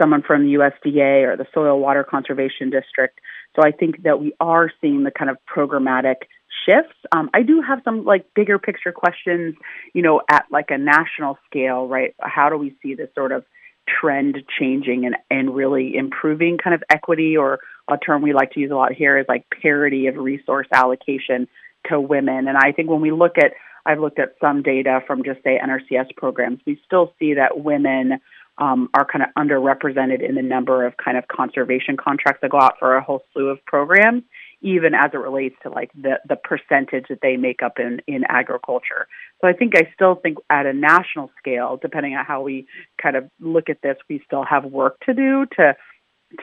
someone 0.00 0.22
from 0.22 0.44
the 0.44 0.54
USDA 0.54 1.26
or 1.26 1.36
the 1.36 1.46
Soil 1.52 1.78
Water 1.78 2.04
Conservation 2.04 2.70
District. 2.70 3.18
So 3.54 3.62
I 3.66 3.72
think 3.72 4.02
that 4.04 4.20
we 4.20 4.32
are 4.40 4.70
seeing 4.80 5.02
the 5.02 5.10
kind 5.10 5.30
of 5.30 5.38
programmatic 5.52 6.16
shifts. 6.66 6.96
Um, 7.12 7.30
I 7.32 7.42
do 7.42 7.62
have 7.62 7.80
some 7.84 8.04
like 8.04 8.26
bigger 8.34 8.58
picture 8.58 8.92
questions, 8.92 9.54
you 9.94 10.02
know, 10.02 10.20
at 10.30 10.46
like 10.50 10.70
a 10.70 10.78
national 10.78 11.38
scale, 11.48 11.86
right? 11.86 12.14
How 12.20 12.50
do 12.50 12.56
we 12.56 12.76
see 12.82 12.94
this 12.94 13.08
sort 13.14 13.32
of 13.32 13.44
trend 13.88 14.42
changing 14.58 15.06
and, 15.06 15.16
and 15.30 15.54
really 15.54 15.96
improving 15.96 16.58
kind 16.58 16.74
of 16.74 16.82
equity 16.90 17.36
or 17.36 17.60
a 17.88 17.96
term 17.96 18.22
we 18.22 18.32
like 18.32 18.52
to 18.52 18.60
use 18.60 18.70
a 18.70 18.74
lot 18.74 18.92
here 18.92 19.18
is 19.18 19.26
like 19.28 19.46
parity 19.62 20.08
of 20.08 20.16
resource 20.16 20.66
allocation 20.72 21.46
to 21.88 22.00
women. 22.00 22.48
And 22.48 22.56
I 22.56 22.72
think 22.72 22.90
when 22.90 23.00
we 23.00 23.12
look 23.12 23.38
at, 23.38 23.52
I've 23.84 24.00
looked 24.00 24.18
at 24.18 24.34
some 24.40 24.62
data 24.62 25.00
from 25.06 25.22
just 25.22 25.42
say 25.44 25.60
NRCS 25.64 26.16
programs, 26.16 26.58
we 26.66 26.80
still 26.84 27.12
see 27.20 27.34
that 27.34 27.60
women 27.60 28.18
um, 28.58 28.88
are 28.94 29.04
kind 29.04 29.22
of 29.22 29.28
underrepresented 29.38 30.26
in 30.26 30.34
the 30.34 30.42
number 30.42 30.84
of 30.86 30.96
kind 30.96 31.16
of 31.16 31.28
conservation 31.28 31.96
contracts 31.96 32.40
that 32.42 32.50
go 32.50 32.58
out 32.58 32.74
for 32.78 32.96
a 32.96 33.02
whole 33.02 33.22
slew 33.32 33.48
of 33.48 33.64
programs, 33.66 34.22
even 34.66 34.94
as 34.94 35.12
it 35.14 35.18
relates 35.18 35.54
to 35.62 35.70
like 35.70 35.92
the, 35.94 36.18
the 36.28 36.34
percentage 36.34 37.04
that 37.08 37.20
they 37.22 37.36
make 37.36 37.62
up 37.62 37.78
in, 37.78 38.00
in 38.08 38.24
agriculture. 38.28 39.06
So 39.40 39.46
I 39.46 39.52
think 39.52 39.74
I 39.76 39.88
still 39.94 40.16
think 40.16 40.38
at 40.50 40.66
a 40.66 40.72
national 40.72 41.30
scale, 41.38 41.78
depending 41.80 42.16
on 42.16 42.24
how 42.24 42.42
we 42.42 42.66
kind 43.00 43.14
of 43.14 43.30
look 43.38 43.70
at 43.70 43.80
this, 43.80 43.96
we 44.10 44.20
still 44.26 44.44
have 44.44 44.64
work 44.64 44.98
to 45.06 45.14
do 45.14 45.46
to 45.56 45.76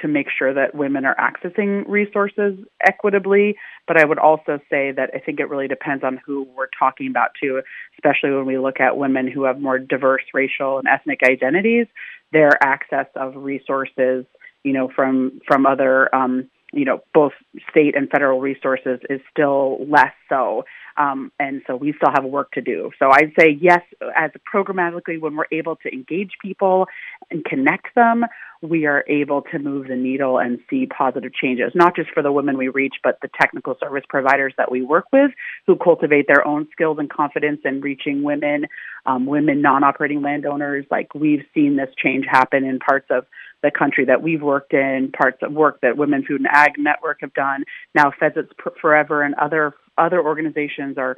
to 0.01 0.07
make 0.07 0.27
sure 0.29 0.53
that 0.53 0.73
women 0.73 1.03
are 1.03 1.15
accessing 1.17 1.83
resources 1.89 2.57
equitably. 2.87 3.57
But 3.85 3.97
I 3.97 4.05
would 4.05 4.17
also 4.17 4.59
say 4.69 4.93
that 4.93 5.09
I 5.13 5.19
think 5.19 5.41
it 5.41 5.49
really 5.49 5.67
depends 5.67 6.05
on 6.05 6.21
who 6.25 6.47
we're 6.55 6.69
talking 6.79 7.09
about 7.09 7.31
too, 7.41 7.61
especially 7.97 8.31
when 8.31 8.45
we 8.45 8.57
look 8.57 8.79
at 8.79 8.95
women 8.95 9.29
who 9.29 9.43
have 9.43 9.59
more 9.59 9.79
diverse 9.79 10.23
racial 10.33 10.79
and 10.79 10.87
ethnic 10.87 11.19
identities, 11.21 11.87
their 12.31 12.51
access 12.63 13.07
of 13.17 13.35
resources, 13.35 14.25
you 14.63 14.71
know, 14.71 14.89
from 14.95 15.41
from 15.45 15.65
other 15.65 16.13
um, 16.15 16.49
you 16.73 16.85
know, 16.85 17.01
both 17.13 17.33
state 17.69 17.95
and 17.95 18.09
federal 18.09 18.39
resources 18.41 18.99
is 19.09 19.21
still 19.31 19.85
less 19.87 20.13
so. 20.27 20.65
Um, 20.97 21.31
and 21.39 21.61
so 21.65 21.75
we 21.75 21.93
still 21.93 22.11
have 22.13 22.23
work 22.25 22.51
to 22.51 22.61
do. 22.61 22.91
So 22.99 23.09
I'd 23.11 23.33
say 23.39 23.57
yes, 23.59 23.81
as 24.15 24.31
programmatically, 24.53 25.19
when 25.19 25.35
we're 25.35 25.45
able 25.51 25.75
to 25.77 25.91
engage 25.91 26.31
people 26.41 26.87
and 27.31 27.45
connect 27.45 27.95
them, 27.95 28.25
we 28.63 28.85
are 28.85 29.03
able 29.09 29.41
to 29.51 29.59
move 29.59 29.87
the 29.87 29.95
needle 29.95 30.39
and 30.39 30.59
see 30.69 30.85
positive 30.85 31.33
changes, 31.33 31.73
not 31.75 31.95
just 31.95 32.09
for 32.11 32.23
the 32.23 32.31
women 32.31 32.57
we 32.57 32.69
reach, 32.69 32.95
but 33.03 33.17
the 33.21 33.29
technical 33.39 33.75
service 33.79 34.05
providers 34.07 34.53
that 34.57 34.71
we 34.71 34.81
work 34.81 35.05
with 35.11 35.31
who 35.67 35.75
cultivate 35.75 36.27
their 36.27 36.47
own 36.47 36.67
skills 36.71 36.97
and 36.97 37.09
confidence 37.09 37.59
in 37.65 37.81
reaching 37.81 38.23
women, 38.23 38.65
um, 39.05 39.25
women 39.25 39.61
non 39.61 39.83
operating 39.83 40.21
landowners. 40.21 40.85
Like 40.89 41.13
we've 41.13 41.43
seen 41.53 41.75
this 41.75 41.89
change 42.01 42.25
happen 42.29 42.63
in 42.63 42.79
parts 42.79 43.07
of 43.09 43.25
the 43.61 43.71
country 43.71 44.05
that 44.05 44.21
we've 44.21 44.41
worked 44.41 44.73
in, 44.73 45.11
parts 45.11 45.37
of 45.41 45.51
work 45.51 45.81
that 45.81 45.97
Women 45.97 46.23
Food 46.23 46.41
and 46.41 46.47
Ag 46.49 46.73
Network 46.77 47.19
have 47.21 47.33
done. 47.33 47.63
Now 47.93 48.11
Pheasants 48.17 48.53
Forever 48.81 49.23
and 49.23 49.35
other 49.35 49.73
other 49.97 50.23
organizations 50.23 50.97
are 50.97 51.15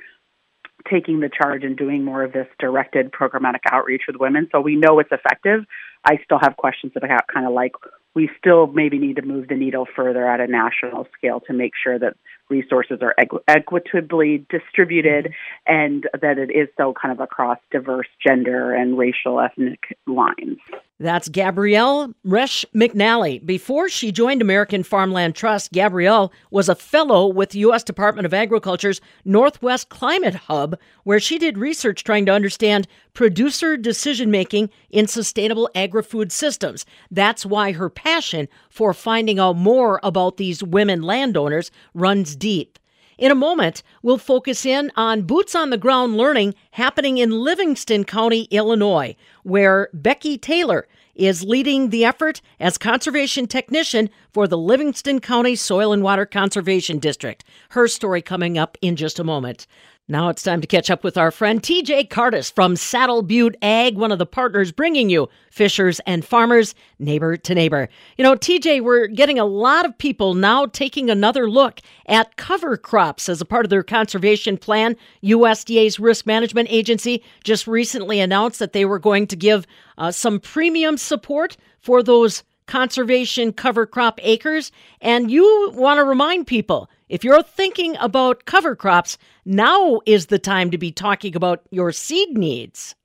taking 0.89 1.19
the 1.19 1.29
charge 1.29 1.63
and 1.63 1.77
doing 1.77 2.03
more 2.03 2.23
of 2.23 2.33
this 2.33 2.47
directed 2.59 3.11
programmatic 3.11 3.61
outreach 3.71 4.03
with 4.07 4.17
women. 4.17 4.47
So 4.51 4.61
we 4.61 4.75
know 4.75 4.99
it's 4.99 5.11
effective. 5.11 5.65
I 6.03 6.19
still 6.23 6.39
have 6.41 6.57
questions 6.57 6.93
about 6.95 7.27
kind 7.33 7.45
of 7.45 7.53
like 7.53 7.73
we 8.13 8.29
still 8.37 8.67
maybe 8.67 8.97
need 8.97 9.17
to 9.17 9.21
move 9.21 9.47
the 9.47 9.55
needle 9.55 9.87
further 9.95 10.27
at 10.27 10.39
a 10.39 10.47
national 10.47 11.07
scale 11.17 11.41
to 11.41 11.53
make 11.53 11.73
sure 11.81 11.99
that 11.99 12.15
resources 12.49 12.99
are 13.01 13.15
equ- 13.19 13.41
equitably 13.47 14.45
distributed 14.49 15.25
mm-hmm. 15.25 15.73
and 15.73 16.07
that 16.21 16.37
it 16.37 16.51
is 16.51 16.67
so 16.77 16.93
kind 16.99 17.11
of 17.11 17.19
across 17.19 17.57
diverse 17.71 18.07
gender 18.25 18.73
and 18.73 18.97
racial 18.97 19.39
ethnic 19.39 19.97
lines. 20.07 20.57
That's 20.97 21.27
Gabrielle 21.27 22.13
Roesch 22.25 22.63
McNally. 22.73 23.45
Before 23.45 23.89
she 23.89 24.13
joined 24.13 24.41
American 24.41 24.81
Farmland 24.81 25.35
Trust, 25.35 25.73
Gabrielle 25.73 26.31
was 26.51 26.69
a 26.69 26.75
fellow 26.75 27.27
with 27.27 27.49
the 27.49 27.59
U.S. 27.59 27.83
Department 27.83 28.25
of 28.25 28.33
Agriculture's 28.33 29.01
Northwest 29.25 29.89
Climate 29.89 30.35
Hub, 30.35 30.79
where 31.03 31.19
she 31.19 31.37
did 31.37 31.57
research 31.57 32.05
trying 32.05 32.25
to 32.27 32.31
understand 32.31 32.87
producer 33.13 33.75
decision 33.75 34.31
making 34.31 34.69
in 34.89 35.07
sustainable 35.07 35.69
agri 35.75 36.01
food 36.01 36.31
systems. 36.31 36.85
That's 37.11 37.45
why 37.45 37.73
her 37.73 37.89
passion 37.89 38.47
for 38.69 38.93
finding 38.93 39.37
out 39.37 39.57
more 39.57 39.99
about 40.01 40.37
these 40.37 40.63
women 40.63 41.01
landowners 41.01 41.71
runs 41.93 42.34
deep. 42.35 42.79
In 43.17 43.31
a 43.31 43.35
moment, 43.35 43.81
we'll 44.01 44.17
focus 44.17 44.65
in 44.65 44.91
on 44.95 45.21
boots 45.21 45.55
on 45.55 45.69
the 45.69 45.77
ground 45.77 46.17
learning 46.17 46.53
happening 46.71 47.17
in 47.17 47.31
Livingston 47.31 48.03
County, 48.03 48.43
Illinois, 48.51 49.15
where 49.43 49.89
Becky 49.93 50.37
Taylor 50.37 50.87
is 51.15 51.43
leading 51.43 51.89
the 51.89 52.03
effort 52.03 52.41
as 52.59 52.77
conservation 52.77 53.47
technician 53.47 54.09
for 54.33 54.47
the 54.47 54.57
Livingston 54.57 55.21
County 55.21 55.55
Soil 55.55 55.93
and 55.93 56.03
Water 56.03 56.25
Conservation 56.25 56.99
District. 56.99 57.45
Her 57.69 57.87
story 57.87 58.21
coming 58.21 58.57
up 58.57 58.77
in 58.81 58.97
just 58.97 59.17
a 59.17 59.23
moment. 59.23 59.65
Now 60.07 60.29
it's 60.29 60.43
time 60.43 60.61
to 60.61 60.67
catch 60.67 60.91
up 60.91 61.03
with 61.03 61.17
our 61.17 61.31
friend 61.31 61.59
TJ 61.59 62.09
Cardis 62.09 62.53
from 62.53 62.75
Saddle 62.75 63.23
Butte 63.23 63.55
Ag, 63.63 63.97
one 63.97 64.11
of 64.11 64.19
the 64.19 64.25
partners 64.27 64.71
bringing 64.71 65.09
you 65.09 65.27
fishers 65.49 65.99
and 66.01 66.23
farmers 66.23 66.75
neighbor 66.99 67.37
to 67.37 67.55
neighbor. 67.55 67.89
You 68.15 68.23
know, 68.23 68.35
TJ, 68.35 68.83
we're 68.83 69.07
getting 69.07 69.39
a 69.39 69.45
lot 69.45 69.83
of 69.83 69.97
people 69.97 70.35
now 70.35 70.67
taking 70.67 71.09
another 71.09 71.49
look 71.49 71.81
at 72.05 72.37
cover 72.37 72.77
crops 72.77 73.27
as 73.27 73.41
a 73.41 73.45
part 73.45 73.65
of 73.65 73.71
their 73.71 73.81
conservation 73.81 74.59
plan. 74.59 74.95
USDA's 75.23 75.99
Risk 75.99 76.27
Management 76.27 76.69
Agency 76.71 77.23
just 77.43 77.65
recently 77.65 78.19
announced 78.19 78.59
that 78.59 78.73
they 78.73 78.85
were 78.85 78.99
going 78.99 79.25
to 79.25 79.35
give 79.35 79.65
uh, 79.97 80.11
some 80.11 80.39
premium 80.39 80.97
support 80.97 81.57
for 81.79 82.03
those 82.03 82.43
conservation 82.67 83.51
cover 83.51 83.87
crop 83.87 84.19
acres. 84.21 84.71
And 85.01 85.31
you 85.31 85.71
want 85.73 85.97
to 85.97 86.03
remind 86.03 86.45
people 86.45 86.91
if 87.07 87.23
you're 87.23 87.43
thinking 87.43 87.95
about 87.99 88.45
cover 88.45 88.75
crops, 88.75 89.17
now 89.45 90.01
is 90.05 90.27
the 90.27 90.39
time 90.39 90.71
to 90.71 90.77
be 90.77 90.91
talking 90.91 91.35
about 91.35 91.61
your 91.69 91.91
seed 91.91 92.37
needs. 92.37 92.95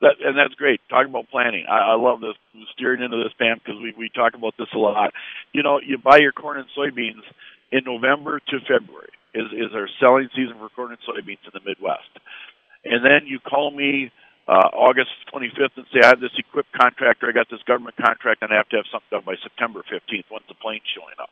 That, 0.00 0.14
and 0.24 0.38
that's 0.38 0.54
great. 0.54 0.80
Talking 0.88 1.10
about 1.10 1.28
planting, 1.30 1.66
I, 1.68 1.92
I 1.92 1.94
love 1.94 2.20
this 2.20 2.38
steering 2.74 3.02
into 3.02 3.16
this, 3.18 3.32
Pam, 3.38 3.58
because 3.58 3.80
we 3.82 3.94
we 3.98 4.10
talk 4.14 4.34
about 4.34 4.54
this 4.58 4.68
a 4.74 4.78
lot. 4.78 5.12
You 5.52 5.62
know, 5.62 5.80
you 5.84 5.98
buy 5.98 6.18
your 6.18 6.30
corn 6.30 6.58
and 6.58 6.68
soybeans 6.76 7.26
in 7.72 7.82
November 7.84 8.38
to 8.38 8.60
February 8.60 9.10
is 9.34 9.50
is 9.50 9.74
our 9.74 9.88
selling 9.98 10.28
season 10.36 10.54
for 10.58 10.68
corn 10.70 10.94
and 10.94 11.02
soybeans 11.02 11.42
in 11.42 11.50
the 11.52 11.62
Midwest, 11.66 12.14
and 12.84 13.04
then 13.04 13.26
you 13.26 13.40
call 13.40 13.72
me 13.72 14.12
uh, 14.46 14.70
August 14.70 15.10
25th 15.34 15.74
and 15.76 15.86
say 15.92 15.98
I 16.02 16.14
have 16.14 16.20
this 16.20 16.34
EQIP 16.38 16.70
contractor, 16.78 17.28
I 17.28 17.32
got 17.32 17.50
this 17.50 17.62
government 17.66 17.96
contract, 17.98 18.42
and 18.42 18.52
I 18.52 18.56
have 18.56 18.68
to 18.70 18.76
have 18.76 18.86
something 18.90 19.10
done 19.10 19.26
by 19.26 19.34
September 19.42 19.82
15th 19.82 20.30
once 20.30 20.44
the 20.46 20.54
plane's 20.54 20.86
showing 20.94 21.18
up 21.18 21.30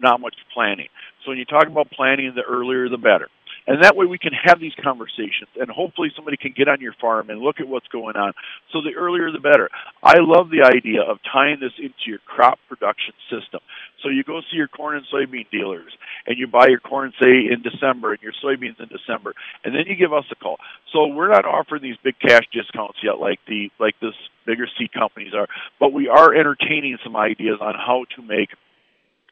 not 0.00 0.20
much 0.20 0.34
planning. 0.52 0.88
So 1.24 1.30
when 1.30 1.38
you 1.38 1.44
talk 1.44 1.66
about 1.66 1.90
planning, 1.90 2.32
the 2.34 2.42
earlier 2.42 2.88
the 2.88 2.98
better. 2.98 3.28
And 3.66 3.82
that 3.82 3.96
way 3.96 4.04
we 4.04 4.18
can 4.18 4.32
have 4.32 4.60
these 4.60 4.74
conversations 4.82 5.48
and 5.56 5.70
hopefully 5.70 6.10
somebody 6.14 6.36
can 6.36 6.52
get 6.54 6.68
on 6.68 6.80
your 6.80 6.92
farm 7.00 7.30
and 7.30 7.40
look 7.40 7.60
at 7.60 7.68
what's 7.68 7.88
going 7.88 8.16
on. 8.16 8.32
So 8.72 8.82
the 8.82 8.92
earlier 8.94 9.30
the 9.32 9.40
better. 9.40 9.70
I 10.02 10.16
love 10.18 10.50
the 10.50 10.64
idea 10.64 11.00
of 11.00 11.18
tying 11.32 11.60
this 11.60 11.72
into 11.78 12.04
your 12.06 12.18
crop 12.26 12.58
production 12.68 13.14
system. 13.30 13.60
So 14.02 14.10
you 14.10 14.22
go 14.22 14.40
see 14.50 14.56
your 14.56 14.68
corn 14.68 14.96
and 14.96 15.06
soybean 15.08 15.48
dealers 15.50 15.92
and 16.26 16.38
you 16.38 16.46
buy 16.46 16.66
your 16.68 16.80
corn 16.80 17.12
say 17.20 17.48
in 17.48 17.62
December 17.62 18.12
and 18.12 18.22
your 18.22 18.34
soybeans 18.44 18.80
in 18.80 18.88
December 18.88 19.32
and 19.64 19.74
then 19.74 19.84
you 19.86 19.96
give 19.96 20.12
us 20.12 20.24
a 20.30 20.34
call. 20.34 20.58
So 20.92 21.06
we're 21.06 21.30
not 21.30 21.46
offering 21.46 21.82
these 21.82 21.96
big 22.04 22.18
cash 22.20 22.44
discounts 22.52 22.98
yet 23.02 23.18
like 23.18 23.40
the 23.48 23.70
like 23.80 23.94
this 24.00 24.14
bigger 24.44 24.68
seed 24.78 24.92
companies 24.92 25.32
are, 25.34 25.48
but 25.80 25.92
we 25.92 26.08
are 26.08 26.34
entertaining 26.34 26.98
some 27.02 27.16
ideas 27.16 27.58
on 27.62 27.74
how 27.74 28.04
to 28.16 28.22
make 28.22 28.50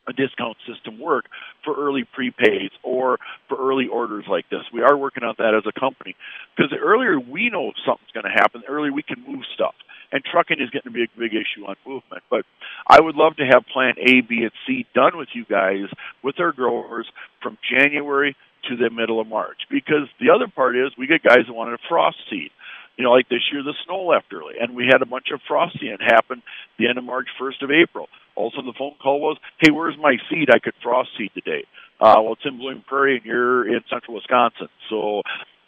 a 0.08 0.12
discount 0.12 0.56
system 0.66 0.98
work 0.98 1.26
for 1.64 1.74
early 1.76 2.04
prepays 2.04 2.70
or 2.82 3.18
for 3.48 3.56
early 3.58 3.86
orders 3.86 4.24
like 4.28 4.48
this. 4.50 4.62
We 4.72 4.82
are 4.82 4.96
working 4.96 5.22
on 5.22 5.34
that 5.38 5.54
as 5.54 5.64
a 5.66 5.78
company 5.78 6.16
because 6.56 6.70
the 6.70 6.78
earlier 6.78 7.18
we 7.18 7.50
know 7.50 7.72
something's 7.86 8.10
going 8.12 8.26
to 8.26 8.34
happen, 8.34 8.62
the 8.66 8.72
earlier 8.72 8.92
we 8.92 9.02
can 9.02 9.22
move 9.26 9.44
stuff. 9.54 9.74
And 10.10 10.22
trucking 10.22 10.60
is 10.60 10.68
getting 10.68 10.92
to 10.92 10.94
be 10.94 11.04
a 11.04 11.18
big 11.18 11.32
issue 11.32 11.64
on 11.64 11.76
movement. 11.86 12.22
But 12.28 12.44
I 12.86 13.00
would 13.00 13.16
love 13.16 13.36
to 13.36 13.46
have 13.46 13.64
plan 13.72 13.94
A, 13.98 14.20
B, 14.20 14.42
and 14.42 14.52
C 14.66 14.84
done 14.94 15.16
with 15.16 15.28
you 15.32 15.46
guys, 15.48 15.88
with 16.22 16.38
our 16.38 16.52
growers, 16.52 17.06
from 17.42 17.56
January 17.64 18.36
to 18.68 18.76
the 18.76 18.90
middle 18.90 19.20
of 19.20 19.26
March. 19.26 19.64
Because 19.70 20.12
the 20.20 20.28
other 20.28 20.48
part 20.48 20.76
is 20.76 20.92
we 20.98 21.06
get 21.06 21.22
guys 21.22 21.46
that 21.46 21.54
wanted 21.54 21.74
a 21.74 21.88
frost 21.88 22.18
seed 22.28 22.50
you 22.96 23.04
know, 23.04 23.12
like 23.12 23.28
this 23.28 23.40
year 23.50 23.62
the 23.62 23.74
snow 23.86 24.04
left 24.04 24.32
early, 24.32 24.54
and 24.60 24.76
we 24.76 24.86
had 24.86 25.02
a 25.02 25.06
bunch 25.06 25.26
of 25.32 25.40
frosting 25.48 25.96
happen 26.00 26.42
the 26.78 26.88
end 26.88 26.98
of 26.98 27.04
March, 27.04 27.26
first 27.38 27.62
of 27.62 27.70
April. 27.70 28.08
Also, 28.34 28.62
the 28.62 28.72
phone 28.78 28.94
call 29.02 29.20
was, 29.20 29.36
"Hey, 29.58 29.70
where's 29.70 29.96
my 29.98 30.16
seed? 30.30 30.50
I 30.50 30.58
could 30.58 30.74
frost 30.82 31.10
seed 31.16 31.30
today." 31.34 31.64
Uh, 32.00 32.18
well, 32.22 32.32
it's 32.32 32.44
in 32.44 32.58
Blooming 32.58 32.84
Prairie, 32.86 33.16
and 33.16 33.24
you're 33.24 33.68
in 33.68 33.82
central 33.88 34.14
Wisconsin, 34.14 34.68
so 34.88 35.22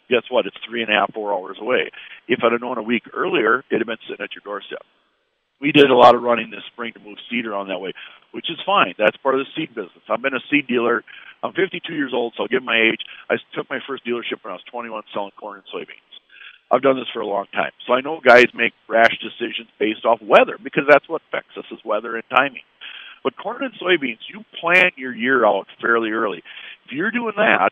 guess 0.09 0.23
what? 0.29 0.45
It's 0.45 0.57
three 0.67 0.81
and 0.81 0.91
a 0.91 0.99
half, 0.99 1.13
four 1.13 1.33
hours 1.33 1.57
away. 1.59 1.91
If 2.27 2.43
I'd 2.43 2.51
have 2.51 2.61
known 2.61 2.77
a 2.77 2.83
week 2.83 3.03
earlier, 3.13 3.63
it'd 3.69 3.81
have 3.81 3.87
been 3.87 4.03
sitting 4.07 4.23
at 4.23 4.35
your 4.35 4.43
doorstep. 4.43 4.83
We 5.61 5.71
did 5.71 5.89
a 5.89 5.95
lot 5.95 6.15
of 6.15 6.21
running 6.21 6.51
this 6.51 6.65
spring 6.73 6.93
to 6.93 6.99
move 6.99 7.17
seed 7.29 7.45
around 7.45 7.69
that 7.69 7.79
way, 7.79 7.93
which 8.31 8.49
is 8.49 8.57
fine. 8.65 8.93
That's 8.97 9.15
part 9.17 9.35
of 9.35 9.45
the 9.45 9.51
seed 9.55 9.73
business. 9.73 10.03
I've 10.09 10.21
been 10.21 10.35
a 10.35 10.43
seed 10.51 10.67
dealer. 10.67 11.03
I'm 11.41 11.53
52 11.53 11.93
years 11.93 12.11
old, 12.13 12.33
so 12.35 12.43
I'll 12.43 12.49
give 12.49 12.63
my 12.63 12.75
age. 12.75 12.99
I 13.29 13.35
took 13.55 13.69
my 13.69 13.79
first 13.87 14.05
dealership 14.05 14.43
when 14.43 14.51
I 14.51 14.59
was 14.59 14.63
21 14.69 15.03
selling 15.13 15.31
corn 15.39 15.63
and 15.63 15.67
soybeans. 15.71 16.13
I've 16.75 16.81
done 16.81 16.97
this 16.97 17.07
for 17.13 17.21
a 17.21 17.27
long 17.27 17.45
time. 17.53 17.71
So 17.87 17.93
I 17.93 18.01
know 18.01 18.19
guys 18.19 18.47
make 18.53 18.73
rash 18.87 19.17
decisions 19.19 19.69
based 19.79 20.05
off 20.05 20.19
weather 20.21 20.57
because 20.61 20.83
that's 20.87 21.07
what 21.07 21.21
affects 21.29 21.57
us 21.57 21.65
is 21.71 21.79
weather 21.85 22.15
and 22.15 22.23
timing. 22.29 22.63
But 23.23 23.37
corn 23.37 23.63
and 23.63 23.73
soybeans, 23.81 24.19
you 24.31 24.43
plan 24.59 24.91
your 24.97 25.15
year 25.15 25.45
out 25.45 25.67
fairly 25.81 26.11
early. 26.11 26.43
If 26.85 26.91
you're 26.91 27.11
doing 27.11 27.33
that, 27.37 27.69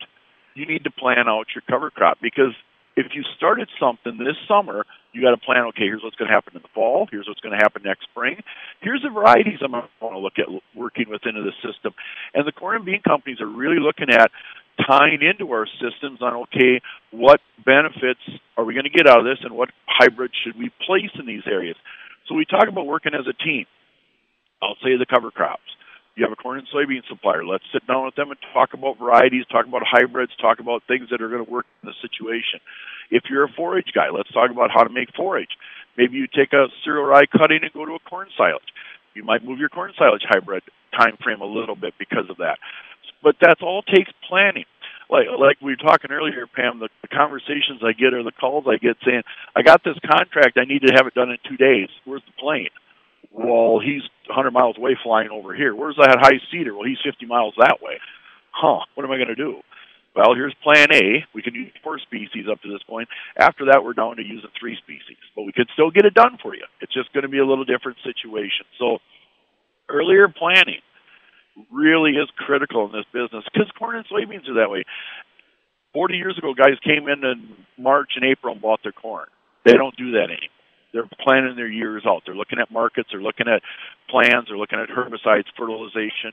you 0.54 0.66
need 0.66 0.84
to 0.84 0.90
plan 0.90 1.28
out 1.28 1.46
your 1.54 1.62
cover 1.68 1.90
crop 1.90 2.18
because 2.22 2.54
if 2.96 3.06
you 3.12 3.22
started 3.36 3.68
something 3.78 4.18
this 4.18 4.36
summer, 4.46 4.86
you 5.12 5.22
got 5.22 5.30
to 5.30 5.36
plan. 5.36 5.64
Okay, 5.68 5.84
here's 5.84 6.02
what's 6.02 6.16
going 6.16 6.28
to 6.28 6.34
happen 6.34 6.54
in 6.56 6.62
the 6.62 6.68
fall. 6.74 7.08
Here's 7.10 7.26
what's 7.26 7.40
going 7.40 7.56
to 7.56 7.62
happen 7.62 7.82
next 7.84 8.04
spring. 8.04 8.42
Here's 8.80 9.02
the 9.02 9.10
varieties 9.10 9.58
I'm 9.62 9.72
going 9.72 9.84
to 10.00 10.18
look 10.18 10.38
at 10.38 10.46
working 10.74 11.06
with 11.08 11.26
into 11.26 11.42
the 11.42 11.52
system. 11.62 11.92
And 12.34 12.46
the 12.46 12.52
corn 12.52 12.76
and 12.76 12.84
bean 12.84 13.02
companies 13.02 13.40
are 13.40 13.48
really 13.48 13.80
looking 13.80 14.10
at 14.10 14.30
tying 14.86 15.20
into 15.22 15.52
our 15.52 15.66
systems 15.80 16.20
on 16.20 16.48
okay, 16.48 16.80
what 17.10 17.40
benefits 17.64 18.20
are 18.56 18.64
we 18.64 18.74
going 18.74 18.84
to 18.84 18.90
get 18.90 19.06
out 19.06 19.20
of 19.20 19.24
this, 19.24 19.38
and 19.42 19.54
what 19.54 19.70
hybrids 19.86 20.34
should 20.44 20.58
we 20.58 20.70
place 20.86 21.10
in 21.18 21.26
these 21.26 21.44
areas. 21.46 21.76
So 22.28 22.34
we 22.34 22.44
talk 22.44 22.68
about 22.68 22.86
working 22.86 23.12
as 23.14 23.26
a 23.28 23.36
team. 23.44 23.66
I'll 24.62 24.76
say 24.82 24.96
the 24.96 25.06
cover 25.06 25.30
crops 25.30 25.68
you 26.16 26.24
have 26.24 26.32
a 26.32 26.36
corn 26.36 26.58
and 26.58 26.68
soybean 26.70 27.02
supplier. 27.08 27.44
Let's 27.44 27.64
sit 27.72 27.86
down 27.86 28.04
with 28.04 28.14
them 28.14 28.30
and 28.30 28.38
talk 28.52 28.72
about 28.72 28.98
varieties, 28.98 29.44
talk 29.50 29.66
about 29.66 29.82
hybrids, 29.84 30.32
talk 30.40 30.60
about 30.60 30.82
things 30.86 31.10
that 31.10 31.20
are 31.20 31.28
going 31.28 31.44
to 31.44 31.50
work 31.50 31.66
in 31.82 31.90
the 31.90 31.98
situation. 32.00 32.62
If 33.10 33.24
you're 33.28 33.44
a 33.44 33.52
forage 33.56 33.90
guy, 33.94 34.10
let's 34.14 34.30
talk 34.30 34.50
about 34.50 34.70
how 34.70 34.84
to 34.84 34.92
make 34.94 35.10
forage. 35.16 35.58
Maybe 35.98 36.14
you 36.16 36.26
take 36.26 36.52
a 36.52 36.70
cereal 36.84 37.04
rye 37.04 37.26
cutting 37.26 37.60
and 37.62 37.72
go 37.72 37.84
to 37.84 37.98
a 37.98 38.02
corn 38.08 38.28
silage. 38.38 38.70
You 39.14 39.24
might 39.24 39.44
move 39.44 39.58
your 39.58 39.68
corn 39.68 39.92
silage 39.98 40.22
hybrid 40.26 40.62
time 40.96 41.18
frame 41.22 41.40
a 41.40 41.46
little 41.46 41.76
bit 41.76 41.94
because 41.98 42.30
of 42.30 42.38
that. 42.38 42.58
But 43.24 43.36
that 43.40 43.56
all 43.62 43.82
takes 43.82 44.12
planning. 44.28 44.68
Like 45.08 45.26
like 45.38 45.56
we 45.60 45.72
were 45.72 45.80
talking 45.80 46.12
earlier, 46.12 46.46
Pam, 46.46 46.78
the, 46.78 46.88
the 47.00 47.08
conversations 47.08 47.80
I 47.80 47.92
get 47.92 48.12
or 48.12 48.22
the 48.22 48.32
calls 48.32 48.64
I 48.68 48.76
get 48.76 48.96
saying, 49.04 49.22
I 49.56 49.62
got 49.62 49.82
this 49.82 49.96
contract, 50.04 50.58
I 50.60 50.64
need 50.64 50.82
to 50.84 50.92
have 50.94 51.06
it 51.06 51.14
done 51.14 51.30
in 51.30 51.38
two 51.48 51.56
days. 51.56 51.88
Where's 52.04 52.24
the 52.28 52.36
plane? 52.38 52.70
Well, 53.32 53.80
he's 53.80 54.04
100 54.28 54.52
miles 54.52 54.76
away 54.78 54.96
flying 55.02 55.30
over 55.30 55.54
here. 55.54 55.74
Where's 55.74 55.96
that 55.96 56.20
high 56.20 56.38
cedar? 56.52 56.74
Well, 56.74 56.86
he's 56.86 57.02
50 57.02 57.26
miles 57.26 57.54
that 57.58 57.82
way. 57.82 57.98
Huh, 58.52 58.84
what 58.94 59.04
am 59.04 59.10
I 59.10 59.16
going 59.16 59.34
to 59.34 59.34
do? 59.34 59.58
Well, 60.14 60.34
here's 60.34 60.54
plan 60.62 60.94
A. 60.94 61.26
We 61.34 61.42
can 61.42 61.54
use 61.54 61.72
four 61.82 61.98
species 61.98 62.46
up 62.50 62.62
to 62.62 62.70
this 62.70 62.82
point. 62.86 63.08
After 63.36 63.66
that, 63.72 63.82
we're 63.82 63.98
down 63.98 64.16
to 64.16 64.22
using 64.22 64.50
three 64.58 64.76
species. 64.78 65.18
But 65.34 65.42
we 65.42 65.52
could 65.52 65.66
still 65.74 65.90
get 65.90 66.04
it 66.04 66.14
done 66.14 66.38
for 66.40 66.54
you. 66.54 66.62
It's 66.80 66.94
just 66.94 67.12
going 67.12 67.26
to 67.26 67.28
be 67.28 67.38
a 67.38 67.46
little 67.46 67.64
different 67.64 67.98
situation. 68.04 68.66
So, 68.78 68.98
earlier 69.90 70.28
planning 70.28 70.80
really 71.72 72.12
is 72.12 72.28
critical 72.36 72.86
in 72.86 72.92
this 72.92 73.06
business 73.12 73.44
because 73.52 73.70
corn 73.78 73.96
and 73.96 74.06
soybeans 74.06 74.48
are 74.48 74.54
that 74.54 74.70
way. 74.70 74.84
40 75.92 76.16
years 76.16 76.36
ago, 76.36 76.54
guys 76.54 76.74
came 76.82 77.08
in 77.08 77.24
in 77.24 77.54
March 77.78 78.12
and 78.16 78.24
April 78.24 78.52
and 78.52 78.62
bought 78.62 78.80
their 78.82 78.92
corn. 78.92 79.26
They 79.64 79.74
don't 79.74 79.96
do 79.96 80.12
that 80.12 80.24
anymore. 80.24 80.50
They're 80.92 81.10
planning 81.24 81.56
their 81.56 81.68
years 81.68 82.04
out. 82.06 82.22
They're 82.26 82.36
looking 82.36 82.58
at 82.60 82.70
markets. 82.70 83.08
They're 83.10 83.22
looking 83.22 83.48
at 83.48 83.62
plans. 84.08 84.46
They're 84.48 84.58
looking 84.58 84.78
at 84.78 84.88
herbicides, 84.88 85.46
fertilization. 85.56 86.32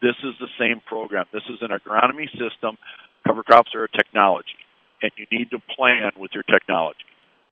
This 0.00 0.14
is 0.22 0.34
the 0.40 0.48
same 0.58 0.80
program. 0.86 1.26
This 1.32 1.42
is 1.50 1.58
an 1.60 1.70
agronomy 1.70 2.30
system. 2.30 2.78
Cover 3.26 3.42
crops 3.42 3.74
are 3.74 3.84
a 3.84 3.88
technology, 3.88 4.56
and 5.02 5.10
you 5.16 5.26
need 5.36 5.50
to 5.50 5.58
plan 5.76 6.12
with 6.16 6.30
your 6.32 6.44
technology. 6.44 7.04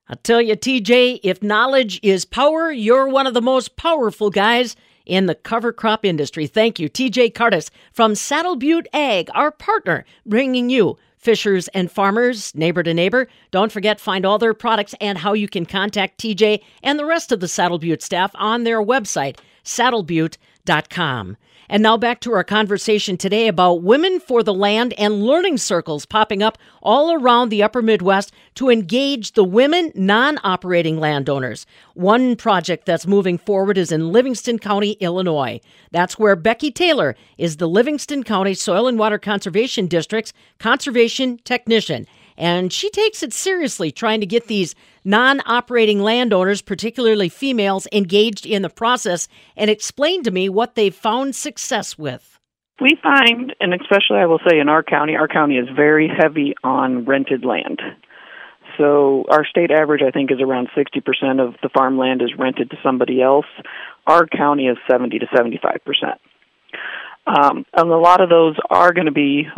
I 0.09 0.15
tell 0.15 0.41
you, 0.41 0.57
TJ, 0.57 1.21
if 1.23 1.43
knowledge 1.43 1.99
is 2.03 2.25
power, 2.25 2.71
you're 2.71 3.09
one 3.09 3.27
of 3.27 3.35
the 3.35 3.43
most 3.43 3.77
powerful 3.77 4.31
guys 4.31 4.77
in 5.07 5.27
the 5.27 5.35
cover 5.35 5.73
crop 5.73 6.05
industry. 6.05 6.47
Thank 6.47 6.79
you, 6.79 6.91
TJ 6.91 7.35
Curtis 7.35 7.71
from 7.93 8.15
Saddle 8.15 8.57
Butte 8.57 8.89
Ag, 8.93 9.31
our 9.35 9.51
partner, 9.51 10.05
bringing 10.27 10.69
you 10.69 10.99
fishers 11.17 11.67
and 11.69 11.91
farmers, 11.91 12.55
neighbor 12.55 12.83
to 12.83 12.95
neighbor. 12.95 13.27
Don't 13.51 13.73
forget, 13.73 13.99
find 14.01 14.25
all 14.25 14.39
their 14.39 14.55
products 14.55 14.95
and 15.01 15.19
how 15.19 15.33
you 15.33 15.49
can 15.49 15.67
contact 15.67 16.21
TJ 16.21 16.63
and 16.83 16.99
the 16.99 17.05
rest 17.05 17.33
of 17.33 17.41
the 17.41 17.49
Saddle 17.49 17.79
Butte 17.79 18.03
staff 18.03 18.31
on 18.35 18.65
their 18.65 18.83
website, 18.83 19.39
saddlebutte.com. 19.65 21.37
And 21.69 21.83
now 21.83 21.97
back 21.97 22.21
to 22.21 22.33
our 22.33 22.45
conversation 22.45 23.17
today 23.17 23.49
about 23.49 23.83
Women 23.83 24.21
for 24.21 24.43
the 24.43 24.55
Land 24.55 24.95
and 24.95 25.23
learning 25.23 25.59
circles 25.59 26.07
popping 26.07 26.43
up 26.43 26.59
all 26.83 27.13
around 27.13 27.49
the 27.49 27.63
upper 27.63 27.83
Midwest 27.83 28.33
to 28.55 28.71
engage 28.71 29.33
the 29.33 29.45
women 29.45 29.93
non 29.95 30.39
operating 30.45 31.01
landowners. 31.01 31.67
One 31.95 32.37
project 32.37 32.87
that's 32.87 33.07
moving 33.07 33.39
forward 33.39 33.79
is 33.79 33.91
in 33.91 34.13
Livingston 34.13 34.59
County, 34.59 34.93
Illinois. 34.93 35.61
That's 35.91 36.19
where 36.19 36.37
Becky 36.37 36.71
Taylor 36.71 37.17
is 37.37 37.57
the 37.57 37.69
Livingston 37.69 38.23
County 38.23 38.55
Soil 38.55 38.87
and 38.87 38.99
Water 38.99 39.19
Conservation 39.19 39.87
District's 39.87 40.33
conservation 40.59 41.39
technician. 41.39 42.07
And 42.37 42.73
she 42.73 42.91
takes 42.91 43.23
it 43.23 43.33
seriously, 43.33 43.91
trying 43.91 44.21
to 44.21 44.27
get 44.27 44.47
these 44.47 44.75
non 45.05 45.41
operating 45.47 46.01
landowners, 46.01 46.63
particularly 46.63 47.29
females, 47.29 47.87
engaged 47.93 48.47
in 48.47 48.63
the 48.63 48.71
process 48.71 49.29
and 49.57 49.71
explain 49.71 50.23
to 50.25 50.31
me 50.31 50.49
what 50.49 50.75
they've 50.75 50.95
found 50.95 51.35
success 51.35 51.97
with. 51.97 52.39
We 52.81 52.99
find, 53.03 53.55
and 53.59 53.73
especially 53.73 54.19
I 54.19 54.27
will 54.27 54.41
say 54.49 54.59
in 54.59 54.69
our 54.69 54.83
county, 54.83 55.17
our 55.17 55.29
county 55.29 55.57
is 55.57 55.69
very 55.75 56.09
heavy 56.09 56.55
on 56.63 57.07
rented 57.07 57.45
land. 57.45 57.81
So 58.77 59.25
our 59.31 59.47
state 59.47 59.71
average, 59.71 60.03
I 60.07 60.11
think, 60.11 60.31
is 60.31 60.41
around 60.41 60.69
60% 60.77 61.41
of 61.41 61.55
the 61.63 61.71
farmland 61.71 62.21
is 62.21 62.33
rented 62.39 62.71
to 62.71 62.77
somebody 62.83 63.23
else. 63.23 63.47
Our 64.07 64.27
county 64.27 64.67
is 64.67 64.77
70 64.91 65.19
to 65.21 65.27
75%. 65.27 65.79
Um, 67.27 67.65
and 67.73 67.91
a 67.91 67.97
lot 67.97 68.21
of 68.21 68.29
those 68.29 68.57
are 68.71 68.93
going 68.93 69.07
to 69.07 69.13
be 69.13 69.49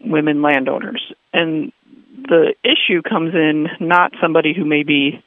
women 0.00 0.42
landowners. 0.42 1.12
And 1.32 1.72
the 2.14 2.54
issue 2.62 3.02
comes 3.02 3.34
in 3.34 3.66
not 3.80 4.12
somebody 4.20 4.54
who 4.54 4.64
maybe 4.64 5.22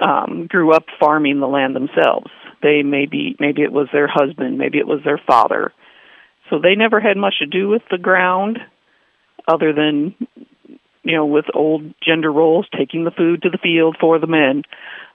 um, 0.00 0.46
grew 0.48 0.72
up 0.72 0.84
farming 0.98 1.40
the 1.40 1.46
land 1.46 1.74
themselves. 1.74 2.30
They 2.62 2.82
maybe 2.82 3.36
maybe 3.38 3.62
it 3.62 3.72
was 3.72 3.88
their 3.92 4.08
husband, 4.08 4.58
maybe 4.58 4.78
it 4.78 4.86
was 4.86 5.00
their 5.04 5.20
father. 5.26 5.72
So 6.48 6.58
they 6.58 6.74
never 6.74 7.00
had 7.00 7.16
much 7.16 7.38
to 7.38 7.46
do 7.46 7.68
with 7.68 7.82
the 7.90 7.98
ground, 7.98 8.58
other 9.46 9.72
than 9.72 10.14
you 11.02 11.16
know 11.16 11.26
with 11.26 11.46
old 11.54 11.94
gender 12.02 12.30
roles, 12.30 12.66
taking 12.76 13.04
the 13.04 13.10
food 13.10 13.42
to 13.42 13.50
the 13.50 13.58
field 13.58 13.96
for 14.00 14.18
the 14.18 14.26
men. 14.26 14.62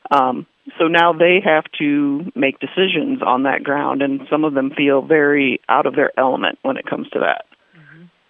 Um, 0.10 0.47
so 0.80 0.88
now 0.88 1.13
they 1.13 1.39
have 1.43 1.65
to 1.80 2.32
make 2.36 2.60
decisions 2.60 3.21
on 3.25 3.43
that 3.43 3.63
ground, 3.63 4.01
and 4.01 4.21
some 4.30 4.43
of 4.43 4.54
them 4.54 4.71
feel 4.75 5.01
very 5.01 5.62
out 5.69 5.86
of 5.86 5.95
their 5.95 6.17
element 6.19 6.58
when 6.63 6.78
it 6.78 6.86
comes 6.86 7.08
to 7.10 7.19
that. 7.19 7.45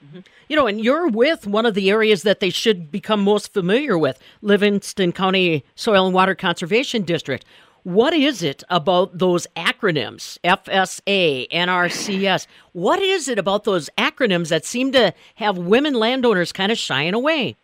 Mm-hmm. 0.05 0.19
You 0.47 0.55
know, 0.55 0.67
and 0.67 0.83
you're 0.83 1.07
with 1.07 1.47
one 1.47 1.65
of 1.65 1.73
the 1.73 1.89
areas 1.89 2.23
that 2.23 2.39
they 2.39 2.49
should 2.49 2.91
become 2.91 3.23
most 3.23 3.53
familiar 3.53 3.97
with 3.97 4.19
Livingston 4.41 5.11
County 5.11 5.63
Soil 5.75 6.05
and 6.05 6.13
Water 6.13 6.35
Conservation 6.35 7.03
District. 7.03 7.45
What 7.83 8.13
is 8.13 8.41
it 8.41 8.63
about 8.69 9.17
those 9.17 9.45
acronyms, 9.55 10.39
FSA, 10.43 11.47
NRCS? 11.51 12.47
What 12.73 12.99
is 12.99 13.27
it 13.27 13.37
about 13.37 13.63
those 13.63 13.91
acronyms 13.97 14.49
that 14.49 14.65
seem 14.65 14.91
to 14.93 15.13
have 15.35 15.57
women 15.57 15.93
landowners 15.93 16.51
kind 16.51 16.71
of 16.71 16.79
shying 16.79 17.13
away? 17.13 17.55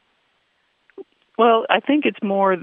Well, 1.39 1.65
I 1.71 1.80
think 1.80 2.06
it's 2.06 2.21
more 2.21 2.58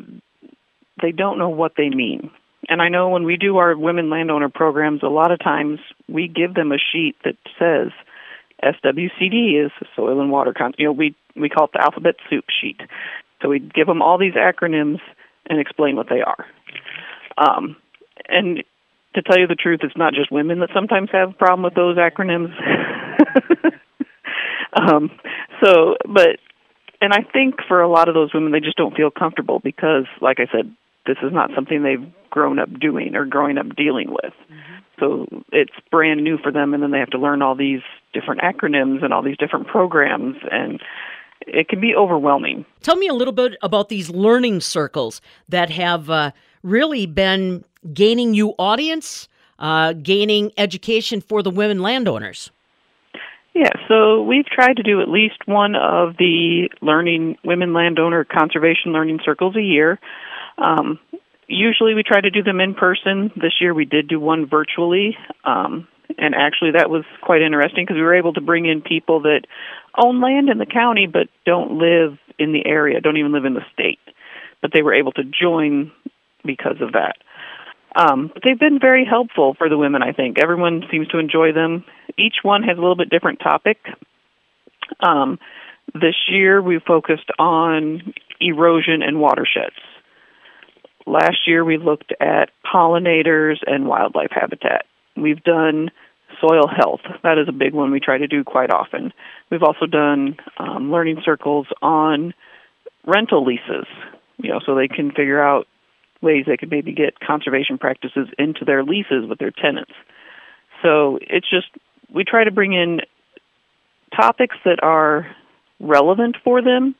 they 1.02 1.10
don't 1.10 1.38
know 1.38 1.48
what 1.48 1.72
they 1.76 1.88
mean. 1.88 2.30
And 2.68 2.82
I 2.82 2.88
know 2.88 3.08
when 3.08 3.24
we 3.24 3.36
do 3.36 3.56
our 3.56 3.76
women 3.76 4.10
landowner 4.10 4.48
programs, 4.48 5.02
a 5.02 5.08
lot 5.08 5.32
of 5.32 5.40
times 5.40 5.80
we 6.08 6.28
give 6.28 6.54
them 6.54 6.70
a 6.70 6.78
sheet 6.78 7.16
that 7.24 7.36
says 7.58 7.90
SWCD 8.62 9.64
is 9.64 9.72
soil 9.94 10.20
and 10.20 10.30
water 10.30 10.54
con. 10.56 10.72
You 10.78 10.86
know, 10.86 10.92
we 10.92 11.14
we 11.36 11.48
call 11.48 11.66
it 11.66 11.72
the 11.72 11.82
alphabet 11.82 12.16
soup 12.28 12.44
sheet. 12.60 12.80
So 13.42 13.48
we 13.48 13.60
give 13.60 13.86
them 13.86 14.02
all 14.02 14.18
these 14.18 14.34
acronyms 14.34 15.00
and 15.48 15.60
explain 15.60 15.96
what 15.96 16.08
they 16.08 16.20
are. 16.20 16.46
Um, 17.36 17.76
and 18.28 18.64
to 19.14 19.22
tell 19.22 19.38
you 19.38 19.46
the 19.46 19.54
truth, 19.54 19.80
it's 19.82 19.96
not 19.96 20.12
just 20.12 20.32
women 20.32 20.60
that 20.60 20.70
sometimes 20.74 21.10
have 21.12 21.30
a 21.30 21.34
problem 21.34 21.62
with 21.62 21.74
those 21.74 21.96
acronyms. 21.96 22.52
um, 24.72 25.10
so, 25.62 25.96
but 26.04 26.38
and 27.00 27.12
I 27.12 27.22
think 27.32 27.56
for 27.68 27.80
a 27.80 27.88
lot 27.88 28.08
of 28.08 28.14
those 28.14 28.34
women, 28.34 28.52
they 28.52 28.60
just 28.60 28.76
don't 28.76 28.96
feel 28.96 29.10
comfortable 29.10 29.60
because, 29.60 30.06
like 30.20 30.38
I 30.40 30.46
said, 30.50 30.74
this 31.06 31.16
is 31.22 31.32
not 31.32 31.50
something 31.54 31.82
they've 31.82 32.12
grown 32.28 32.58
up 32.58 32.68
doing 32.78 33.14
or 33.14 33.24
growing 33.24 33.56
up 33.56 33.74
dealing 33.76 34.10
with. 34.10 34.34
Mm-hmm. 34.50 34.74
So 35.00 35.42
it's 35.52 35.72
brand 35.90 36.24
new 36.24 36.38
for 36.38 36.50
them, 36.50 36.74
and 36.74 36.82
then 36.82 36.90
they 36.90 36.98
have 36.98 37.10
to 37.10 37.18
learn 37.18 37.40
all 37.40 37.54
these 37.54 37.82
different 38.12 38.40
acronyms 38.40 39.04
and 39.04 39.12
all 39.12 39.22
these 39.22 39.36
different 39.36 39.66
programs, 39.66 40.36
and 40.50 40.80
it 41.46 41.68
can 41.68 41.80
be 41.80 41.94
overwhelming. 41.94 42.64
Tell 42.82 42.96
me 42.96 43.08
a 43.08 43.14
little 43.14 43.32
bit 43.32 43.56
about 43.62 43.88
these 43.88 44.10
learning 44.10 44.60
circles 44.60 45.20
that 45.48 45.70
have 45.70 46.10
uh, 46.10 46.32
really 46.62 47.06
been 47.06 47.64
gaining 47.92 48.34
you 48.34 48.54
audience, 48.58 49.28
uh, 49.58 49.92
gaining 49.92 50.52
education 50.56 51.20
for 51.20 51.42
the 51.42 51.50
women 51.50 51.80
landowners. 51.80 52.50
Yeah, 53.54 53.72
so 53.88 54.22
we've 54.22 54.46
tried 54.46 54.76
to 54.76 54.82
do 54.82 55.00
at 55.00 55.08
least 55.08 55.46
one 55.46 55.74
of 55.74 56.16
the 56.16 56.68
learning 56.80 57.38
women 57.44 57.72
landowner 57.72 58.24
conservation 58.24 58.92
learning 58.92 59.18
circles 59.24 59.56
a 59.56 59.62
year. 59.62 59.98
Um, 60.58 61.00
usually 61.48 61.94
we 61.94 62.04
try 62.04 62.20
to 62.20 62.30
do 62.30 62.42
them 62.42 62.60
in 62.60 62.74
person. 62.74 63.32
This 63.34 63.54
year 63.60 63.74
we 63.74 63.84
did 63.84 64.06
do 64.06 64.20
one 64.20 64.46
virtually. 64.46 65.16
Um, 65.44 65.88
and 66.16 66.34
actually 66.34 66.72
that 66.72 66.90
was 66.90 67.04
quite 67.22 67.42
interesting 67.42 67.84
because 67.84 67.96
we 67.96 68.02
were 68.02 68.16
able 68.16 68.32
to 68.32 68.40
bring 68.40 68.66
in 68.66 68.80
people 68.80 69.22
that 69.22 69.42
own 69.96 70.20
land 70.20 70.48
in 70.48 70.58
the 70.58 70.66
county 70.66 71.06
but 71.06 71.28
don't 71.44 71.78
live 71.78 72.18
in 72.38 72.52
the 72.52 72.64
area, 72.64 73.00
don't 73.00 73.16
even 73.16 73.32
live 73.32 73.44
in 73.44 73.54
the 73.54 73.64
state. 73.72 73.98
But 74.62 74.72
they 74.72 74.82
were 74.82 74.94
able 74.94 75.12
to 75.12 75.22
join 75.24 75.92
because 76.44 76.80
of 76.80 76.92
that. 76.92 77.16
Um, 77.94 78.30
but 78.32 78.42
they've 78.44 78.58
been 78.58 78.78
very 78.80 79.04
helpful 79.04 79.54
for 79.54 79.68
the 79.68 79.78
women, 79.78 80.02
I 80.02 80.12
think. 80.12 80.38
Everyone 80.38 80.84
seems 80.90 81.08
to 81.08 81.18
enjoy 81.18 81.52
them. 81.52 81.84
Each 82.16 82.36
one 82.42 82.62
has 82.62 82.76
a 82.76 82.80
little 82.80 82.96
bit 82.96 83.10
different 83.10 83.40
topic. 83.40 83.78
Um, 85.00 85.38
this 85.94 86.14
year 86.28 86.60
we 86.60 86.80
focused 86.80 87.30
on 87.38 88.14
erosion 88.40 89.02
and 89.02 89.20
watersheds. 89.20 89.76
Last 91.06 91.46
year 91.46 91.64
we 91.64 91.78
looked 91.78 92.12
at 92.20 92.50
pollinators 92.64 93.56
and 93.66 93.86
wildlife 93.86 94.30
habitat. 94.30 94.84
We've 95.20 95.42
done 95.42 95.90
soil 96.40 96.68
health. 96.68 97.00
That 97.22 97.38
is 97.38 97.48
a 97.48 97.52
big 97.52 97.74
one 97.74 97.90
we 97.90 98.00
try 98.00 98.18
to 98.18 98.26
do 98.26 98.44
quite 98.44 98.70
often. 98.70 99.12
We've 99.50 99.62
also 99.62 99.86
done 99.86 100.36
um, 100.58 100.90
learning 100.90 101.22
circles 101.24 101.66
on 101.82 102.34
rental 103.06 103.44
leases, 103.44 103.86
you 104.36 104.50
know, 104.50 104.60
so 104.64 104.74
they 104.74 104.88
can 104.88 105.10
figure 105.10 105.42
out 105.42 105.66
ways 106.20 106.44
they 106.46 106.56
could 106.56 106.70
maybe 106.70 106.92
get 106.92 107.18
conservation 107.20 107.78
practices 107.78 108.28
into 108.38 108.64
their 108.64 108.82
leases 108.84 109.28
with 109.28 109.38
their 109.38 109.50
tenants. 109.50 109.92
So 110.82 111.18
it's 111.20 111.48
just 111.48 111.66
we 112.12 112.24
try 112.24 112.44
to 112.44 112.50
bring 112.50 112.72
in 112.72 113.00
topics 114.14 114.56
that 114.64 114.82
are 114.82 115.26
relevant 115.80 116.36
for 116.44 116.62
them 116.62 116.94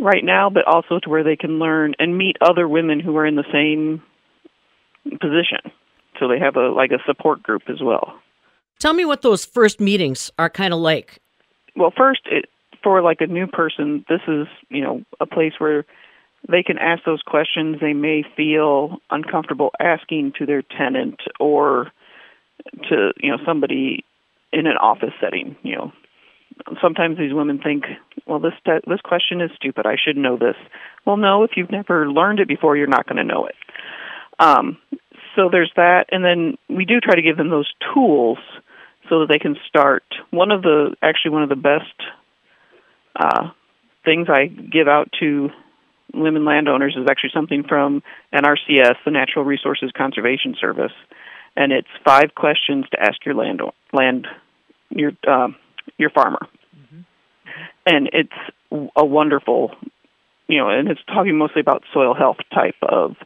right 0.00 0.24
now, 0.24 0.50
but 0.50 0.64
also 0.66 0.98
to 1.00 1.10
where 1.10 1.24
they 1.24 1.36
can 1.36 1.58
learn 1.58 1.94
and 1.98 2.16
meet 2.16 2.36
other 2.40 2.66
women 2.66 3.00
who 3.00 3.16
are 3.16 3.26
in 3.26 3.36
the 3.36 3.44
same 3.52 4.02
position. 5.04 5.72
So 6.22 6.28
they 6.28 6.38
have 6.38 6.54
a 6.54 6.68
like 6.68 6.92
a 6.92 7.02
support 7.04 7.42
group 7.42 7.62
as 7.68 7.82
well. 7.82 8.14
Tell 8.78 8.92
me 8.92 9.04
what 9.04 9.22
those 9.22 9.44
first 9.44 9.80
meetings 9.80 10.30
are 10.38 10.48
kind 10.48 10.72
of 10.72 10.78
like. 10.78 11.18
Well, 11.74 11.92
first, 11.96 12.20
it, 12.26 12.44
for 12.80 13.02
like 13.02 13.20
a 13.20 13.26
new 13.26 13.48
person, 13.48 14.04
this 14.08 14.20
is 14.28 14.46
you 14.68 14.82
know 14.82 15.02
a 15.18 15.26
place 15.26 15.54
where 15.58 15.84
they 16.48 16.62
can 16.62 16.78
ask 16.78 17.02
those 17.04 17.22
questions 17.22 17.78
they 17.80 17.92
may 17.92 18.24
feel 18.36 18.98
uncomfortable 19.10 19.70
asking 19.80 20.34
to 20.38 20.46
their 20.46 20.62
tenant 20.62 21.20
or 21.40 21.90
to 22.88 23.10
you 23.16 23.32
know 23.32 23.38
somebody 23.44 24.04
in 24.52 24.68
an 24.68 24.76
office 24.76 25.14
setting. 25.20 25.56
You 25.64 25.74
know, 25.74 25.92
sometimes 26.80 27.18
these 27.18 27.34
women 27.34 27.58
think, 27.58 27.86
well, 28.28 28.38
this 28.38 28.54
te- 28.64 28.86
this 28.86 29.00
question 29.00 29.40
is 29.40 29.50
stupid. 29.56 29.86
I 29.86 29.96
should 29.96 30.16
know 30.16 30.36
this. 30.36 30.56
Well, 31.04 31.16
no, 31.16 31.42
if 31.42 31.56
you've 31.56 31.72
never 31.72 32.08
learned 32.08 32.38
it 32.38 32.46
before, 32.46 32.76
you're 32.76 32.86
not 32.86 33.08
going 33.08 33.16
to 33.16 33.24
know 33.24 33.46
it. 33.46 33.56
Um, 34.38 34.78
so 35.36 35.48
there's 35.50 35.72
that, 35.76 36.06
and 36.10 36.24
then 36.24 36.58
we 36.68 36.84
do 36.84 37.00
try 37.00 37.14
to 37.14 37.22
give 37.22 37.36
them 37.36 37.50
those 37.50 37.70
tools 37.94 38.38
so 39.08 39.20
that 39.20 39.26
they 39.28 39.38
can 39.38 39.56
start. 39.68 40.04
One 40.30 40.50
of 40.50 40.62
the 40.62 40.94
actually 41.02 41.32
one 41.32 41.42
of 41.42 41.48
the 41.48 41.56
best 41.56 41.94
uh, 43.16 43.50
things 44.04 44.28
I 44.28 44.46
give 44.46 44.88
out 44.88 45.10
to 45.20 45.50
women 46.14 46.44
landowners 46.44 46.96
is 46.98 47.06
actually 47.10 47.30
something 47.34 47.64
from 47.66 48.02
NRCS, 48.34 48.96
the 49.04 49.10
Natural 49.10 49.44
Resources 49.44 49.90
Conservation 49.96 50.54
Service, 50.60 50.92
and 51.56 51.72
it's 51.72 51.88
five 52.04 52.34
questions 52.34 52.86
to 52.90 53.00
ask 53.00 53.24
your 53.24 53.34
land 53.34 53.60
land 53.92 54.26
your 54.90 55.12
um, 55.26 55.56
your 55.98 56.10
farmer, 56.10 56.46
mm-hmm. 56.76 57.00
and 57.86 58.10
it's 58.12 58.90
a 58.96 59.04
wonderful, 59.04 59.72
you 60.46 60.58
know, 60.58 60.68
and 60.68 60.88
it's 60.88 61.00
talking 61.06 61.36
mostly 61.36 61.60
about 61.60 61.82
soil 61.92 62.14
health 62.14 62.38
type 62.52 62.76
of. 62.82 63.16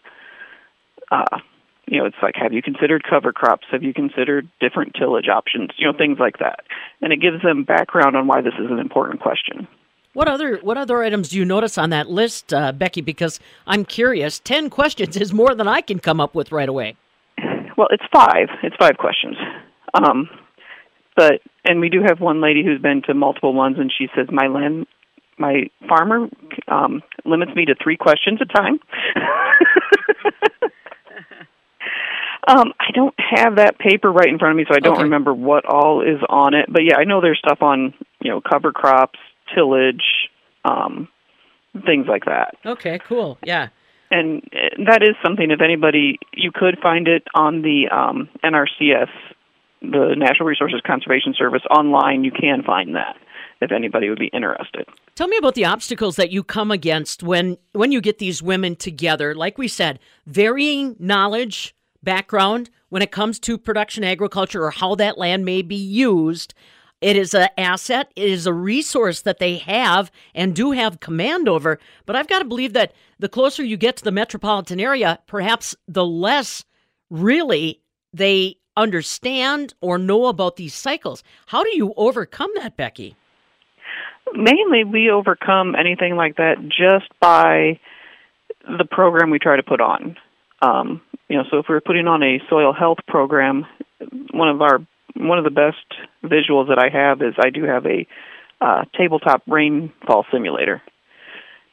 Uh, 1.11 1.39
you 1.87 1.99
know, 1.99 2.07
it's 2.07 2.17
like, 2.23 2.35
have 2.37 2.53
you 2.53 2.63
considered 2.63 3.05
cover 3.09 3.33
crops? 3.33 3.67
Have 3.71 3.83
you 3.83 3.95
considered 3.95 4.49
different 4.61 4.95
tillage 4.95 5.29
options? 5.29 5.71
You 5.77 5.91
know, 5.91 5.97
things 5.97 6.19
like 6.19 6.39
that, 6.39 6.61
and 7.01 7.13
it 7.13 7.21
gives 7.21 7.43
them 7.43 7.65
background 7.65 8.17
on 8.17 8.27
why 8.27 8.41
this 8.41 8.55
is 8.59 8.71
an 8.71 8.79
important 8.79 9.21
question. 9.21 9.69
What 10.13 10.29
other 10.29 10.57
what 10.63 10.79
other 10.79 11.03
items 11.03 11.29
do 11.29 11.37
you 11.37 11.45
notice 11.45 11.79
on 11.79 11.91
that 11.91 12.09
list, 12.09 12.53
uh, 12.53 12.73
Becky? 12.73 13.03
Because 13.03 13.39
I'm 13.67 13.85
curious. 13.85 14.39
Ten 14.41 14.71
questions 14.79 15.17
is 15.17 15.33
more 15.33 15.55
than 15.55 15.69
I 15.69 15.81
can 15.81 15.99
come 15.99 16.21
up 16.21 16.35
with 16.35 16.53
right 16.53 16.69
away. 16.69 16.97
Well, 17.77 17.89
it's 17.91 18.05
five. 18.13 18.49
It's 18.63 18.77
five 18.77 18.97
questions. 18.97 19.37
Um, 19.95 20.29
but 21.17 21.41
and 21.65 21.81
we 21.81 21.89
do 21.89 22.03
have 22.07 22.21
one 22.21 22.41
lady 22.41 22.65
who's 22.65 22.81
been 22.81 23.03
to 23.03 23.15
multiple 23.15 23.53
ones, 23.53 23.77
and 23.79 23.93
she 23.97 24.09
says 24.17 24.29
my 24.31 24.47
land, 24.47 24.87
my 25.39 25.65
farmer 25.89 26.29
um, 26.69 27.03
limits 27.25 27.53
me 27.55 27.65
to 27.67 27.75
three 27.83 27.97
questions 27.97 28.41
a 28.41 28.47
time. 28.47 28.79
um, 32.47 32.73
I 32.79 32.93
don't 32.95 33.15
have 33.19 33.57
that 33.57 33.79
paper 33.79 34.11
right 34.11 34.29
in 34.29 34.39
front 34.39 34.53
of 34.53 34.57
me, 34.57 34.65
so 34.69 34.75
I 34.75 34.81
don't 34.81 34.95
okay. 34.95 35.05
remember 35.05 35.35
what 35.35 35.65
all 35.67 36.03
is 36.03 36.21
on 36.29 36.55
it. 36.55 36.67
But 36.69 36.85
yeah, 36.85 36.97
I 36.97 37.05
know 37.05 37.21
there's 37.21 37.39
stuff 37.39 37.63
on 37.63 37.95
you 38.21 38.31
know 38.31 38.41
cover 38.41 38.73
crops, 38.73 39.19
tillage, 39.55 40.05
um, 40.65 41.09
things 41.85 42.07
like 42.09 42.25
that. 42.27 42.57
Okay, 42.65 42.99
cool. 43.07 43.39
Yeah. 43.43 43.69
And 44.11 44.49
that 44.87 45.03
is 45.03 45.17
something. 45.25 45.51
If 45.51 45.61
anybody, 45.61 46.21
you 46.33 46.53
could 46.55 46.79
find 46.81 47.09
it 47.09 47.25
on 47.35 47.63
the 47.63 47.89
um, 47.91 48.29
NRCS, 48.45 49.09
the 49.83 50.15
Natural 50.17 50.47
Resources 50.47 50.81
Conservation 50.87 51.35
Service 51.37 51.63
online. 51.69 52.23
You 52.23 52.31
can 52.31 52.63
find 52.63 52.95
that 52.95 53.17
if 53.61 53.73
anybody 53.73 54.09
would 54.09 54.19
be 54.19 54.29
interested. 54.29 54.87
Tell 55.15 55.29
me 55.29 55.37
about 55.39 55.55
the 55.55 55.65
obstacles 55.65 56.17
that 56.17 56.31
you 56.31 56.45
come 56.45 56.71
against 56.71 57.23
when 57.23 57.57
when 57.73 57.91
you 57.91 58.01
get 58.01 58.19
these 58.19 58.43
women 58.43 58.77
together. 58.77 59.35
Like 59.35 59.59
we 59.59 59.67
said, 59.67 59.99
varying 60.27 60.95
knowledge, 60.99 61.75
background 62.07 62.71
when 62.89 63.03
it 63.03 63.11
comes 63.11 63.39
to 63.41 63.59
production 63.59 64.03
agriculture 64.03 64.65
or 64.65 64.71
how 64.71 64.95
that 64.95 65.19
land 65.19 65.45
may 65.45 65.61
be 65.61 65.77
used. 65.77 66.55
It 67.03 67.17
is 67.17 67.35
an 67.35 67.49
asset, 67.59 68.11
it 68.17 68.31
is 68.31 68.47
a 68.47 68.55
resource 68.55 69.21
that 69.21 69.39
they 69.39 69.59
have 69.59 70.11
and 70.35 70.57
do 70.57 70.71
have 70.71 71.01
command 71.01 71.47
over. 71.47 71.79
But 72.07 72.17
I've 72.17 72.29
got 72.29 72.39
to 72.39 72.47
believe 72.47 72.73
that 72.73 72.95
the 73.19 73.29
closer 73.29 73.63
you 73.63 73.77
get 73.77 73.97
to 73.99 74.05
the 74.05 74.13
metropolitan 74.13 74.81
area, 74.81 75.19
perhaps 75.27 75.77
the 75.87 76.07
less 76.07 76.65
really 77.11 77.83
they 78.15 78.57
understand 78.79 79.75
or 79.83 79.99
know 79.99 80.27
about 80.27 80.57
these 80.57 80.75
cycles. 80.75 81.23
How 81.47 81.63
do 81.63 81.77
you 81.77 81.93
overcome 81.99 82.51
that, 82.57 82.79
Becky? 82.79 83.15
Mainly, 84.33 84.85
we 84.85 85.11
overcome 85.11 85.75
anything 85.75 86.17
like 86.17 86.37
that 86.37 86.57
just 86.69 87.11
by 87.21 87.79
the 88.67 88.85
program 88.85 89.31
we 89.31 89.39
try 89.39 89.57
to 89.57 89.63
put 89.63 89.81
on. 89.81 90.17
Um, 90.63 91.01
you 91.29 91.37
know, 91.37 91.45
so 91.51 91.59
if 91.59 91.67
we're 91.69 91.81
putting 91.81 92.07
on 92.07 92.23
a 92.23 92.41
soil 92.49 92.73
health 92.73 92.99
program, 93.07 93.67
one 94.33 94.49
of 94.49 94.61
our 94.63 94.79
one 95.15 95.39
of 95.39 95.45
the 95.45 95.51
best 95.51 95.87
visuals 96.23 96.69
that 96.69 96.79
I 96.79 96.91
have 96.91 97.23
is 97.23 97.35
I 97.39 97.51
do 97.51 97.65
have 97.65 97.87
a 97.87 98.07
uh, 98.61 98.85
tabletop 98.97 99.43
rainfall 99.47 100.27
simulator 100.31 100.83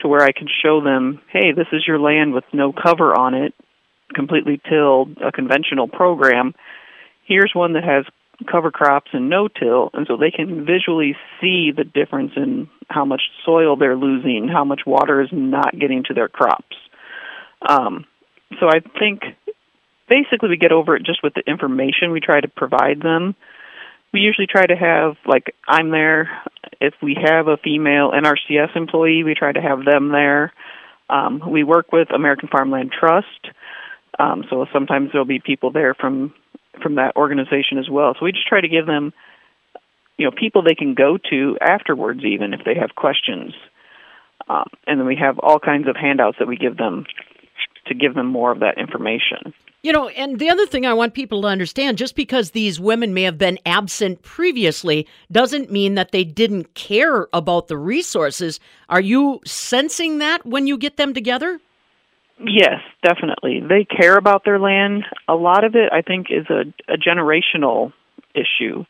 to 0.02 0.08
where 0.08 0.22
I 0.22 0.32
can 0.32 0.48
show 0.64 0.82
them, 0.82 1.22
hey, 1.32 1.52
this 1.56 1.68
is 1.72 1.84
your 1.88 2.00
land 2.00 2.34
with 2.34 2.46
no 2.54 2.74
cover 2.74 3.18
on 3.18 3.34
it, 3.34 3.54
completely 4.14 4.62
tilled, 4.70 5.18
a 5.18 5.32
conventional 5.32 5.88
program. 5.88 6.54
Here's 7.26 7.52
one 7.54 7.74
that 7.74 7.84
has 7.84 8.06
cover 8.52 8.72
crops 8.72 9.12
and 9.14 9.30
no 9.30 9.48
till, 9.48 9.90
and 9.94 10.08
so 10.08 10.18
they 10.18 10.32
can 10.32 10.66
visually 10.66 11.16
see 11.40 11.72
the 11.76 11.84
difference 11.84 12.32
in 12.36 12.70
how 12.90 13.06
much 13.06 13.22
soil 13.46 13.76
they're 13.76 13.96
losing, 13.96 14.50
how 14.52 14.66
much 14.66 14.82
water 14.86 15.22
is 15.22 15.30
not 15.32 15.78
getting 15.78 16.04
to 16.06 16.14
their 16.14 16.28
crops. 16.28 16.76
Um, 17.68 18.06
so 18.60 18.68
I 18.68 18.80
think 19.00 19.22
basically 20.10 20.50
we 20.50 20.58
get 20.58 20.72
over 20.72 20.96
it 20.96 21.04
just 21.06 21.24
with 21.24 21.34
the 21.34 21.44
information 21.48 22.12
we 22.12 22.20
try 22.20 22.40
to 22.40 22.48
provide 22.48 23.02
them. 23.02 23.36
We 24.12 24.20
usually 24.20 24.48
try 24.48 24.66
to 24.66 24.76
have 24.76 25.16
like 25.26 25.56
I'm 25.68 25.90
there. 25.90 26.30
If 26.80 26.94
we 27.02 27.18
have 27.22 27.48
a 27.48 27.58
female 27.58 28.12
NRCS 28.12 28.76
employee, 28.76 29.24
we 29.24 29.34
try 29.34 29.52
to 29.52 29.62
have 29.62 29.86
them 29.86 30.10
there. 30.10 30.54
Um, 31.10 31.42
we 31.50 31.64
work 31.64 31.92
with 31.92 32.14
American 32.14 32.50
Farmland 32.50 32.92
Trust, 32.92 33.28
um, 34.20 34.46
so 34.50 34.66
sometimes 34.72 35.10
there'll 35.12 35.26
be 35.26 35.40
people 35.40 35.72
there 35.72 35.94
from 35.94 36.34
from 36.82 36.96
that 36.96 37.16
organization 37.16 37.78
as 37.78 37.90
well. 37.90 38.16
So 38.18 38.26
we 38.26 38.32
just 38.32 38.48
try 38.48 38.62
to 38.62 38.68
give 38.68 38.86
them, 38.86 39.14
you 40.18 40.26
know, 40.26 40.32
people 40.32 40.64
they 40.64 40.76
can 40.76 40.96
go 40.96 41.18
to 41.30 41.58
afterwards, 41.62 42.24
even 42.24 42.54
if 42.54 42.62
they 42.66 42.76
have 42.76 42.96
questions. 42.96 43.54
Um, 44.48 44.68
and 44.88 45.00
then 45.00 45.08
we 45.08 45.16
have 45.16 45.40
all 45.40 45.60
kinds 45.60 45.88
of 45.88 45.96
handouts 45.96 46.38
that 46.40 46.48
we 46.48 46.58
give 46.58 46.78
them 46.78 47.06
to 47.88 47.94
give 47.94 48.16
them 48.16 48.28
more 48.28 48.52
of 48.52 48.60
that 48.60 48.78
information. 48.78 49.54
You 49.84 49.92
know, 49.92 50.08
and 50.08 50.40
the 50.40 50.50
other 50.50 50.66
thing 50.66 50.86
I 50.86 50.94
want 50.94 51.14
people 51.14 51.42
to 51.42 51.50
understand 51.50 51.98
just 51.98 52.16
because 52.16 52.52
these 52.52 52.80
women 52.80 53.14
may 53.14 53.24
have 53.24 53.38
been 53.38 53.60
absent 53.66 54.22
previously 54.22 55.08
doesn't 55.30 55.72
mean 55.72 55.96
that 55.96 56.12
they 56.12 56.24
didn't 56.24 56.74
care 56.74 57.28
about 57.34 57.68
the 57.68 57.78
resources. 57.78 58.62
Are 58.88 59.02
you 59.02 59.42
sensing 59.46 60.20
that 60.20 60.46
when 60.46 60.68
you 60.68 60.78
get 60.78 60.96
them 60.96 61.14
together? 61.14 61.60
Yes, 62.40 62.80
definitely. 63.04 63.60
They 63.60 63.86
care 63.86 64.18
about 64.18 64.46
their 64.46 64.58
land. 64.58 65.04
A 65.28 65.36
lot 65.36 65.66
of 65.66 65.76
it, 65.76 65.92
I 65.92 66.02
think, 66.02 66.28
is 66.30 66.46
a, 66.50 66.62
a 66.92 66.98
generational 66.98 67.92
issue 68.34 68.86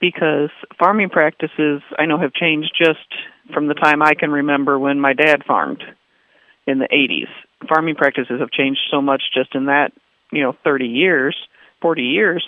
because 0.00 0.50
farming 0.78 1.10
practices, 1.10 1.82
I 1.98 2.06
know, 2.06 2.18
have 2.18 2.32
changed 2.32 2.72
just 2.76 2.98
from 3.52 3.68
the 3.68 3.74
time 3.74 4.02
I 4.02 4.14
can 4.14 4.30
remember 4.30 4.78
when 4.78 4.98
my 4.98 5.12
dad 5.12 5.42
farmed 5.46 5.82
in 6.66 6.78
the 6.78 6.88
80s. 6.88 7.28
Farming 7.68 7.94
practices 7.94 8.40
have 8.40 8.50
changed 8.50 8.80
so 8.90 9.00
much 9.00 9.22
just 9.34 9.54
in 9.54 9.66
that 9.66 9.92
you 10.32 10.42
know 10.42 10.54
30 10.64 10.86
years 10.86 11.36
40 11.80 12.02
years 12.02 12.46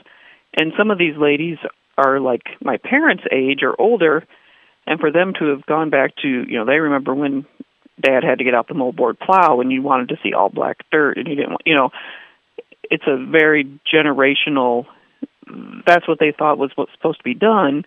and 0.54 0.72
some 0.76 0.90
of 0.90 0.98
these 0.98 1.16
ladies 1.16 1.58
are 1.96 2.18
like 2.18 2.42
my 2.62 2.78
parents 2.78 3.24
age 3.30 3.60
or 3.62 3.78
older 3.80 4.24
and 4.86 5.00
for 5.00 5.12
them 5.12 5.32
to 5.38 5.46
have 5.46 5.66
gone 5.66 5.90
back 5.90 6.16
to 6.22 6.28
you 6.28 6.58
know 6.58 6.64
they 6.64 6.78
remember 6.78 7.14
when 7.14 7.46
dad 8.00 8.24
had 8.24 8.38
to 8.38 8.44
get 8.44 8.54
out 8.54 8.68
the 8.68 8.74
moldboard 8.74 9.18
plow 9.18 9.60
and 9.60 9.70
you 9.70 9.82
wanted 9.82 10.08
to 10.08 10.18
see 10.22 10.32
all 10.32 10.48
black 10.48 10.78
dirt 10.90 11.18
and 11.18 11.28
you 11.28 11.36
didn't 11.36 11.50
want 11.50 11.62
you 11.66 11.74
know 11.74 11.90
it's 12.84 13.04
a 13.06 13.16
very 13.16 13.78
generational 13.92 14.86
that's 15.86 16.08
what 16.08 16.18
they 16.18 16.32
thought 16.36 16.58
was 16.58 16.70
what's 16.74 16.92
supposed 16.92 17.18
to 17.18 17.24
be 17.24 17.34
done 17.34 17.84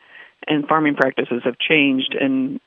and 0.48 0.68
farming 0.68 0.96
practices 0.96 1.42
have 1.44 1.58
changed 1.58 2.16
and 2.20 2.60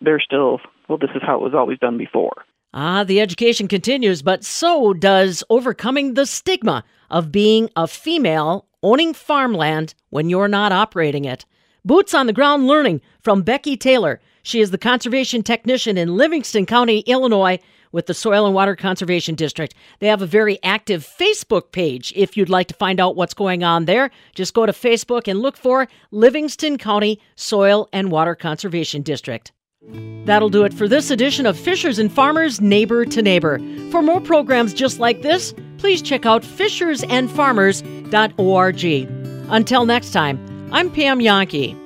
they're 0.00 0.20
still, 0.20 0.60
well, 0.88 0.98
this 0.98 1.10
is 1.14 1.22
how 1.24 1.36
it 1.36 1.42
was 1.42 1.54
always 1.54 1.78
done 1.78 1.98
before. 1.98 2.44
Ah, 2.76 3.04
the 3.04 3.20
education 3.20 3.68
continues, 3.68 4.20
but 4.20 4.42
so 4.42 4.92
does 4.92 5.44
overcoming 5.48 6.14
the 6.14 6.26
stigma 6.26 6.82
of 7.08 7.30
being 7.30 7.70
a 7.76 7.86
female 7.86 8.66
owning 8.82 9.14
farmland 9.14 9.94
when 10.10 10.28
you're 10.28 10.48
not 10.48 10.72
operating 10.72 11.24
it. 11.24 11.44
Boots 11.84 12.14
on 12.14 12.26
the 12.26 12.32
ground 12.32 12.66
learning 12.66 13.00
from 13.20 13.42
Becky 13.42 13.76
Taylor. 13.76 14.20
She 14.42 14.60
is 14.60 14.72
the 14.72 14.78
conservation 14.78 15.44
technician 15.44 15.96
in 15.96 16.16
Livingston 16.16 16.66
County, 16.66 16.98
Illinois, 17.06 17.60
with 17.92 18.06
the 18.06 18.12
Soil 18.12 18.44
and 18.44 18.56
Water 18.56 18.74
Conservation 18.74 19.36
District. 19.36 19.72
They 20.00 20.08
have 20.08 20.20
a 20.20 20.26
very 20.26 20.58
active 20.64 21.06
Facebook 21.06 21.70
page 21.70 22.12
if 22.16 22.36
you'd 22.36 22.48
like 22.48 22.66
to 22.66 22.74
find 22.74 22.98
out 22.98 23.14
what's 23.14 23.34
going 23.34 23.62
on 23.62 23.84
there. 23.84 24.10
Just 24.34 24.52
go 24.52 24.66
to 24.66 24.72
Facebook 24.72 25.28
and 25.28 25.38
look 25.38 25.56
for 25.56 25.86
Livingston 26.10 26.78
County 26.78 27.20
Soil 27.36 27.88
and 27.92 28.10
Water 28.10 28.34
Conservation 28.34 29.02
District. 29.02 29.52
That'll 30.24 30.48
do 30.48 30.64
it 30.64 30.72
for 30.72 30.88
this 30.88 31.10
edition 31.10 31.44
of 31.46 31.58
Fishers 31.58 31.98
and 31.98 32.12
Farmers 32.12 32.60
Neighbor 32.60 33.04
to 33.04 33.22
Neighbor. 33.22 33.58
For 33.90 34.02
more 34.02 34.20
programs 34.20 34.72
just 34.72 34.98
like 34.98 35.20
this, 35.22 35.54
please 35.78 36.00
check 36.00 36.24
out 36.24 36.42
fishersandfarmers.org. 36.42 38.84
Until 39.50 39.84
next 39.84 40.12
time, 40.12 40.70
I'm 40.72 40.90
Pam 40.90 41.20
Jahnke. 41.20 41.83